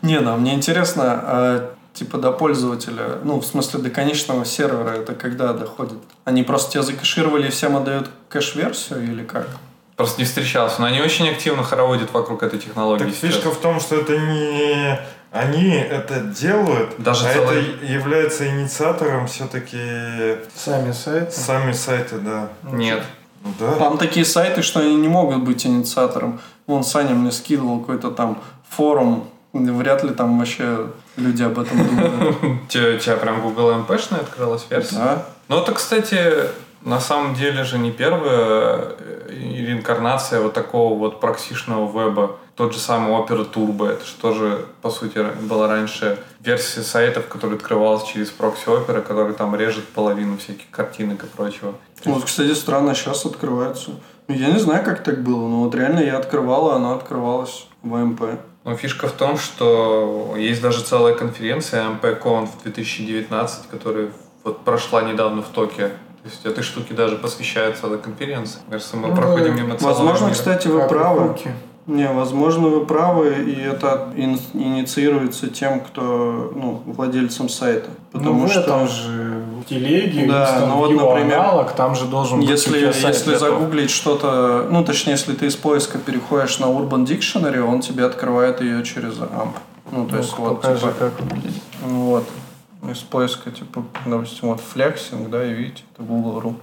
[0.02, 5.14] Не, ну, мне интересно, а, типа до пользователя, ну, в смысле до конечного сервера, это
[5.14, 6.00] когда доходит?
[6.26, 9.48] Они просто тебя закэшировали и всем отдают кэш-версию или как?
[9.96, 10.82] Просто не встречался.
[10.82, 13.20] Но они очень активно хороводят вокруг этой технологии Так сейчас.
[13.36, 15.00] фишка в том, что это не
[15.32, 19.78] они это делают, Даже а целый- это является инициатором все-таки
[20.56, 21.32] Сами сайты.
[21.32, 22.50] сами сайты, да.
[22.64, 23.04] Нет.
[23.44, 23.72] Ну да.
[23.74, 26.40] Там такие сайты, что они не могут быть инициатором.
[26.68, 30.88] Вон Саня мне скидывал какой-то там форум, вряд ли там вообще
[31.18, 32.38] люди об этом думают.
[32.44, 34.96] У тебя, у тебя прям Google MP-шная открылась версия?
[34.96, 35.26] Да.
[35.50, 36.32] Ну, это, кстати,
[36.86, 42.38] на самом деле же не первая э, реинкарнация вот такого вот проксишного веба.
[42.56, 47.58] Тот же самый Opera Turbo, это же тоже, по сути, была раньше версия сайтов, которая
[47.58, 51.76] открывалась через прокси Opera, который там режет половину всяких картинок и прочего.
[52.06, 53.92] Вот, кстати, странно, сейчас открывается.
[54.28, 57.68] Ну, Я не знаю, как так было, но вот реально я открывал, а она открывалась
[57.82, 58.22] в АМП.
[58.66, 64.10] Но фишка в том, что есть даже целая конференция MPConf 2019, которая
[64.44, 65.90] вот прошла недавно в Токио.
[66.24, 68.62] То есть этой штуке даже посвящает целая конференция.
[68.70, 70.34] Кажется, мы Ну, проходим мимо целого Возможно, мира.
[70.36, 71.28] кстати, вы Как и правы.
[71.30, 71.52] хуки.
[71.86, 77.90] Не, возможно, вы правы, и это ин- инициируется тем, кто, ну, владельцем сайта.
[78.14, 82.40] Потому ну, что этом же в телеге, Да, ну вот, например, аналог, там же должен
[82.40, 87.60] быть если, если загуглить что-то, ну, точнее, если ты из поиска переходишь на Urban Dictionary,
[87.60, 89.56] он тебе открывает ее через AMP.
[89.92, 91.62] Ну, то есть, Ну-ка, вот, покажи, типа, как выглядит.
[91.86, 92.24] ну, вот,
[92.92, 96.56] из поиска, типа, допустим, вот flexing, да, и видите, это Google.ru.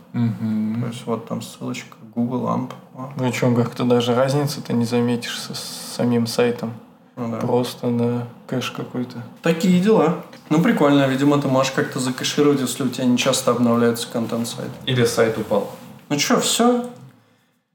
[0.81, 2.73] То есть, вот там ссылочка Google AMP.
[2.95, 6.73] А, Ну как-то даже разницы ты не заметишь со- с самим сайтом.
[7.17, 7.39] ну, да.
[7.39, 9.23] Просто, да, кэш какой-то.
[9.43, 10.25] Такие дела.
[10.49, 11.07] Ну, прикольно.
[11.07, 14.73] Видимо, ты можешь как-то закэшировать, если у тебя не часто обновляется контент сайта.
[14.87, 15.71] Или сайт упал.
[16.09, 16.87] Ну что, все.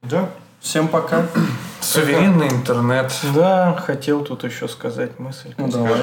[0.01, 0.29] Да.
[0.59, 1.25] Всем пока.
[1.81, 3.13] Суверенный интернет.
[3.35, 5.53] Да, хотел тут еще сказать мысль.
[5.57, 6.01] Ну, давай.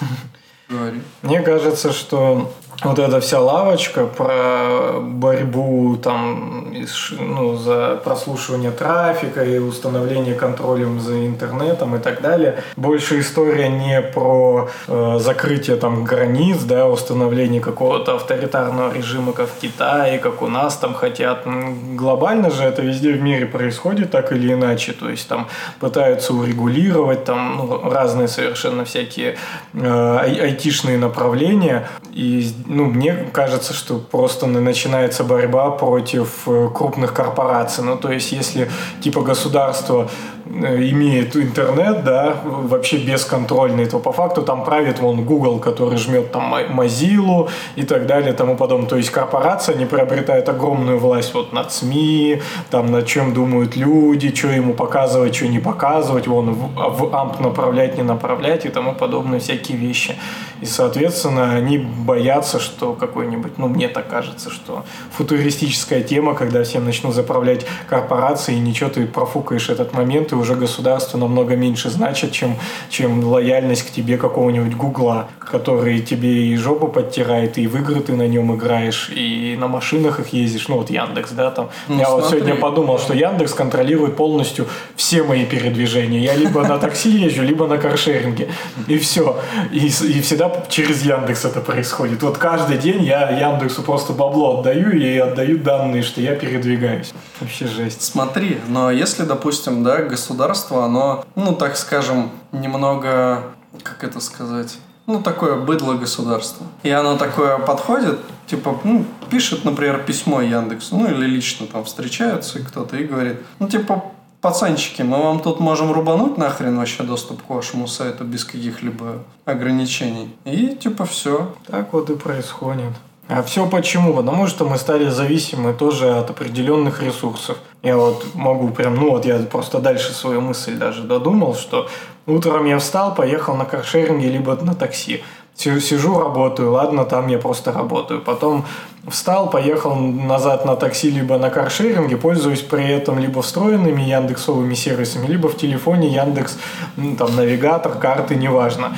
[0.68, 1.02] Говори.
[1.22, 2.52] Мне кажется, что
[2.82, 6.74] вот эта вся лавочка про борьбу там
[7.18, 12.62] ну, за прослушивание трафика и установление контролем за интернетом и так далее.
[12.76, 19.58] Больше история не про э, закрытие там границ, да, установление какого-то авторитарного режима, как в
[19.60, 21.46] Китае, как у нас там хотят.
[21.94, 24.92] Глобально же это везде в мире происходит так или иначе.
[24.92, 25.48] То есть там
[25.80, 29.36] пытаются урегулировать там ну, разные совершенно всякие
[29.74, 31.88] э, ай- айтишные направления.
[32.12, 37.84] И ну, мне кажется, что просто на- начинается борьба против э, крупных корпораций.
[37.84, 38.70] Ну, то есть, если
[39.02, 40.08] типа государство
[40.46, 46.54] имеет интернет, да, вообще бесконтрольный, то по факту там правит вон Google, который жмет там
[46.54, 48.88] Mozilla и так далее тому подобное.
[48.88, 54.34] То есть корпорация не приобретает огромную власть вот над СМИ, там над чем думают люди,
[54.34, 58.94] что ему показывать, что не показывать, вон в, в амп направлять, не направлять и тому
[58.94, 60.16] подобные всякие вещи.
[60.60, 66.84] И, соответственно, они боятся, что какой-нибудь, ну, мне так кажется, что футуристическая тема, когда всем
[66.84, 72.32] начнут заправлять корпорации, и ничего ты профукаешь этот момент, и уже государство намного меньше значит,
[72.32, 72.56] чем,
[72.90, 78.14] чем лояльность к тебе какого-нибудь Гугла, который тебе и жопу подтирает, и в игры ты
[78.14, 81.70] на нем играешь, и на машинах их ездишь, ну, вот Яндекс, да, там.
[81.88, 82.40] Ну, Я вот смотри.
[82.40, 84.66] сегодня подумал, что Яндекс контролирует полностью
[84.96, 86.20] все мои передвижения.
[86.20, 88.48] Я либо на такси езжу, либо на каршеринге.
[88.88, 89.38] И все.
[89.72, 92.22] И, и всегда через Яндекс это происходит.
[92.22, 97.12] Вот каждый день я Яндексу просто бабло отдаю и отдаю данные, что я передвигаюсь.
[97.40, 98.02] Вообще жесть.
[98.02, 103.42] Смотри, но если, допустим, да, государство, оно, ну, так скажем, немного,
[103.82, 106.66] как это сказать, ну, такое быдло государство.
[106.82, 112.60] И оно такое подходит, типа, ну, пишет, например, письмо Яндексу, ну, или лично там встречаются
[112.60, 114.04] кто-то и говорит, ну, типа,
[114.40, 120.34] пацанчики, мы вам тут можем рубануть нахрен вообще доступ к вашему сайту без каких-либо ограничений.
[120.44, 121.54] И, типа, все.
[121.66, 122.92] Так вот и происходит.
[123.28, 124.12] А все почему?
[124.14, 127.56] Потому что мы стали зависимы тоже от определенных ресурсов.
[127.82, 131.88] Я вот могу прям, ну вот я просто дальше свою мысль даже додумал, что
[132.26, 135.22] утром я встал, поехал на каршеринге, либо на такси.
[135.56, 138.20] Си- Сижу, работаю, ладно, там я просто работаю.
[138.20, 138.66] Потом
[139.08, 145.26] встал, поехал назад на такси, либо на каршеринге, пользуюсь при этом либо встроенными яндексовыми сервисами,
[145.28, 146.58] либо в телефоне Яндекс,
[146.98, 148.94] м, там, навигатор, карты, неважно.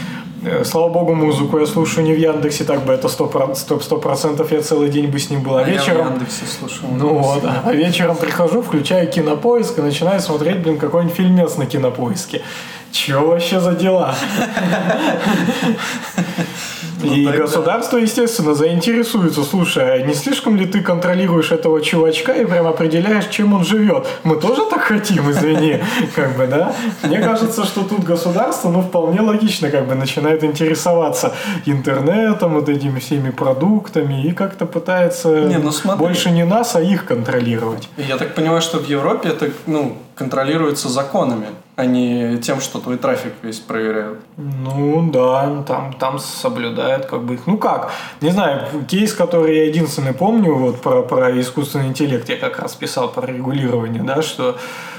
[0.47, 4.63] Э, Слава богу, музыку я слушаю не в Яндексе, так бы это сто процентов я
[4.63, 5.57] целый день бы с ним был.
[5.57, 6.07] А А я в вечером...
[6.13, 6.89] Яндексе слушаю.
[6.93, 12.43] Ну вот, а вечером прихожу, включаю кинопоиск и начинаю смотреть, блин, какой-нибудь фильмец на кинопоиске.
[12.97, 14.15] Чё вообще за дела?
[17.03, 22.47] И тогда- государство, естественно, заинтересуется, слушай, а не слишком ли ты контролируешь этого чувачка и
[22.47, 24.07] прям определяешь, чем он живет?
[24.25, 25.79] Мы тоже так хотим, извини,
[26.17, 26.73] как бы, да?
[27.03, 31.35] Мне кажется, что тут государство, ну, вполне логично, как бы, начинает интересоваться
[31.67, 35.99] интернетом, вот этими всеми продуктами и как-то пытается Не, ну смотри.
[36.01, 37.89] больше не нас, а их контролировать.
[37.99, 41.47] Я так понимаю, что в Европе это ну, контролируется законами,
[41.77, 44.19] а не тем, что твой трафик весь проверяют.
[44.39, 47.47] Ну да, там, там соблюдают как бы их.
[47.47, 47.93] Ну как,
[48.23, 52.75] не знаю, кейс, который я единственный помню, вот про, про искусственный интеллект я как раз
[52.75, 54.57] писал про регулирование, да, что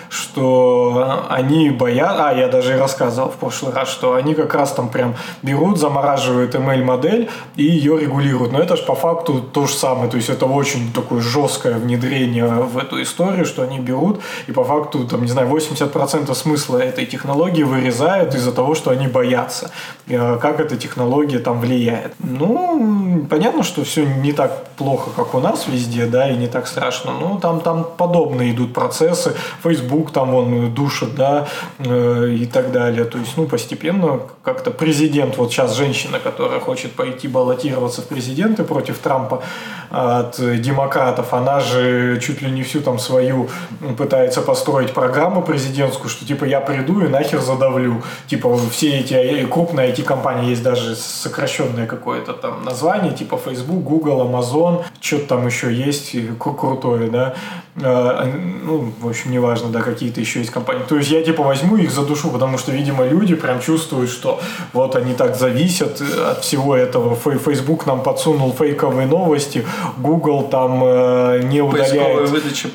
[0.09, 4.71] что они боятся, а я даже и рассказывал в прошлый раз, что они как раз
[4.71, 8.51] там прям берут, замораживают ML-модель и ее регулируют.
[8.51, 12.45] Но это же по факту то же самое, то есть это очень такое жесткое внедрение
[12.45, 17.05] в эту историю, что они берут и по факту, там, не знаю, 80% смысла этой
[17.05, 19.71] технологии вырезают из-за того, что они боятся,
[20.07, 22.13] э, как эта технология там влияет.
[22.19, 26.67] Ну, понятно, что все не так плохо, как у нас везде, да, и не так
[26.67, 31.47] страшно, но там, там подобные идут процессы, Facebook там вон душит, да,
[31.79, 33.05] э, и так далее.
[33.05, 38.63] То есть, ну, постепенно как-то президент, вот сейчас женщина, которая хочет пойти баллотироваться в президенты
[38.63, 39.41] против Трампа
[39.89, 43.49] от демократов, она же чуть ли не всю там свою
[43.97, 48.03] пытается построить программу президентскую, что типа я приду и нахер задавлю.
[48.27, 54.83] Типа все эти крупные IT-компании, есть даже сокращенное какое-то там название, типа Facebook, Google, Amazon,
[55.01, 57.33] что-то там еще есть кру- крутое, да.
[57.81, 58.25] Э,
[58.63, 60.83] Ну, в общем, неважно, да, какие-то еще есть компании.
[60.87, 64.39] То есть я типа возьму их за душу, потому что, видимо, люди прям чувствуют, что
[64.73, 67.15] вот они так зависят э, от всего этого.
[67.15, 69.65] Facebook нам подсунул фейковые новости,
[69.97, 72.29] Google там э, не Поисковая удаляет.
[72.29, 72.67] выдача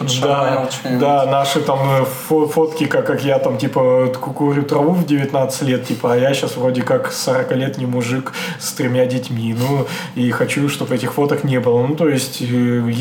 [0.99, 4.93] Да, да, наши там э, фо- фотки, как, как я там, типа, ку- курю траву
[4.93, 9.87] в 19 лет, типа, а я сейчас вроде как 40-летний мужик с тремя детьми, ну,
[10.15, 11.87] и хочу, чтобы этих фоток не было.
[11.87, 12.45] Ну, то есть, э,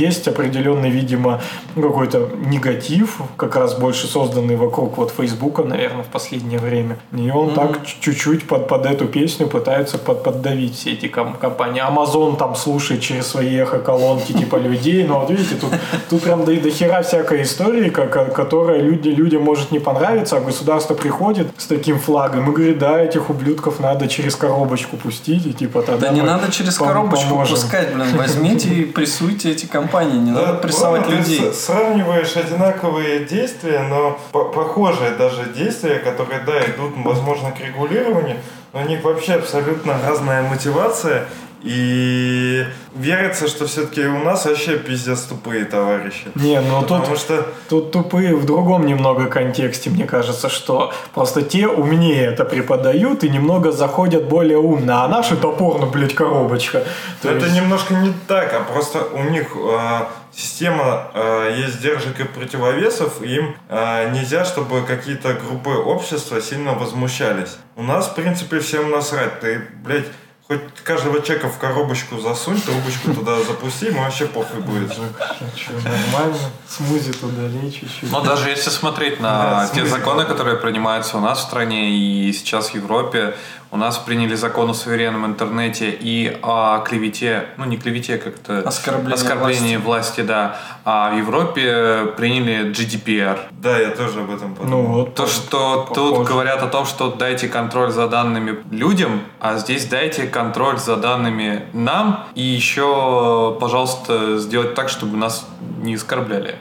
[0.08, 1.42] есть определенный, видимо,
[1.76, 6.98] ну, какой-то негатив, как раз больше созданный вокруг вот Фейсбука, наверное, в последнее время.
[7.16, 11.34] И он так ч- чуть-чуть под, под эту песню пытаются под, поддавить все эти ком-
[11.34, 11.82] компании.
[11.82, 15.70] Amazon там слушает через свои эхо-колонки, типа, людей, но вот видите, тут,
[16.10, 20.40] тут прям до, до хера всякой истории, как, которая люди, людям может не понравиться, а
[20.40, 25.54] государство приходит с таким флагом и говорит, да, этих ублюдков надо через коробочку пустить, и
[25.54, 27.56] типа тогда Да не надо через пом- коробочку поможем.
[27.56, 28.08] пускать, блин.
[28.18, 30.18] Возьмите и прессуйте эти компании.
[30.20, 31.52] Не надо прессовать людей.
[31.54, 38.38] сравниваешь одинаковые действия, но по- похожие даже действия, которые, да, идут, возможно, к регулированию,
[38.72, 41.26] но у них вообще абсолютно разная мотивация.
[41.64, 42.66] И
[42.96, 46.28] верится, что все-таки у нас вообще пиздец тупые товарищи.
[46.36, 51.42] Не, ну тут, Потому что тут тупые в другом немного контексте, мне кажется, что просто
[51.42, 56.84] те умнее это преподают и немного заходят более умно, а наши топорно, блядь, коробочка.
[57.22, 60.00] То это есть- немножко не так, а просто у них э,
[60.34, 66.74] система э, есть сдержек и противовесов, и им э, нельзя, чтобы какие-то группы общества сильно
[66.74, 67.58] возмущались.
[67.76, 69.40] У нас, в принципе, всем насрать.
[69.40, 70.06] Ты, блядь,
[70.52, 74.90] хоть каждого человека в коробочку засунь, трубочку туда запусти, ему вообще похуй будет.
[74.98, 76.38] Нормально,
[76.68, 78.12] смузи туда лей чуть-чуть.
[78.12, 82.34] Но даже если смотреть на Да, те законы, которые принимаются у нас в стране и
[82.34, 83.38] сейчас в Европе,
[83.72, 89.14] у нас приняли закон о суверенном интернете и о клевете, ну не клевете, как-то Оскорблении
[89.14, 90.22] оскорблении власти.
[90.22, 90.58] да.
[90.84, 93.40] А в Европе приняли GDPR.
[93.52, 94.84] Да, я тоже об этом Ну подумал.
[94.88, 95.16] вот.
[95.16, 96.30] То, что тут Похоже.
[96.30, 101.64] говорят о том, что дайте контроль за данными людям, а здесь дайте контроль за данными
[101.72, 105.48] нам, и еще, пожалуйста, сделать так, чтобы нас
[105.82, 106.56] не оскорбляли.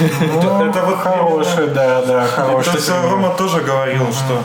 [0.00, 2.80] Ну, это вот хороший, да, да, хороший.
[3.10, 4.42] Рома тоже говорил, что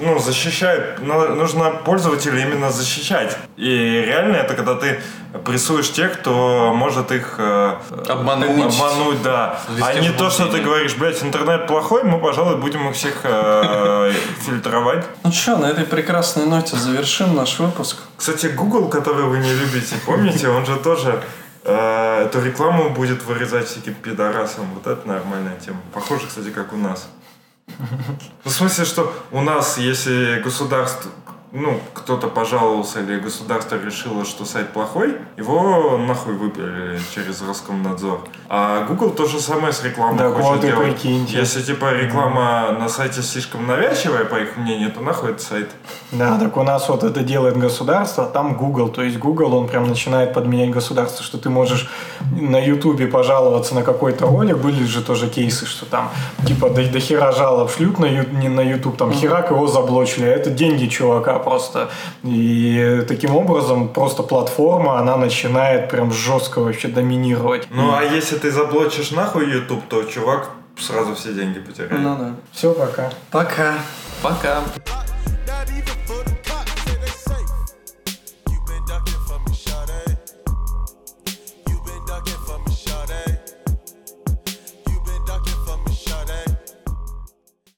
[0.00, 3.36] ну, защищает, нужно пользователя именно защищать.
[3.56, 5.00] И реально это когда ты
[5.44, 7.76] прессуешь тех, кто может их э,
[8.08, 8.50] Обмануть.
[8.50, 9.60] обмануть, да.
[9.80, 14.12] А не то, что ты говоришь, блядь, интернет плохой, мы, пожалуй, будем их всех э,
[14.46, 15.04] фильтровать.
[15.24, 17.98] Ну что, на этой прекрасной ноте завершим наш выпуск.
[18.16, 21.22] Кстати, Google, который вы не любите, помните, он же тоже
[21.64, 24.66] э, эту рекламу будет вырезать всяким пидорасам.
[24.74, 25.80] Вот это нормальная тема.
[25.92, 27.08] Похоже, кстати, как у нас.
[27.78, 31.10] Ну, в смысле, что у нас, если государство,
[31.52, 38.20] ну, кто-то пожаловался или государство решило, что сайт плохой, его нахуй выпили через Роскомнадзор.
[38.48, 40.92] А Google то же самое с рекламой Так хочет делать.
[40.94, 41.38] прикиньте.
[41.38, 45.70] Если, типа, реклама на сайте слишком навязчивая, по их мнению, то нахуй этот сайт.
[46.12, 48.88] Да, так у нас вот это делает государство, а там Google.
[48.88, 51.88] То есть Google, он прям начинает подменять государство, что ты можешь
[52.32, 54.58] на Ютубе пожаловаться на какой-то ролик.
[54.58, 56.10] Были же тоже кейсы, что там
[56.46, 60.26] типа до, до хера жалоб шлют на, Ю- не на YouTube, там херак его заблочили,
[60.26, 61.90] а это деньги чувака просто.
[62.22, 67.68] И таким образом просто платформа, она начинает прям жестко вообще доминировать.
[67.70, 72.00] Ну, а если ты заблочишь нахуй YouTube, то чувак сразу все деньги потеряет.
[72.02, 72.34] Ну да.
[72.52, 73.10] Все, пока.
[73.30, 73.74] Пока.
[74.22, 74.62] Пока.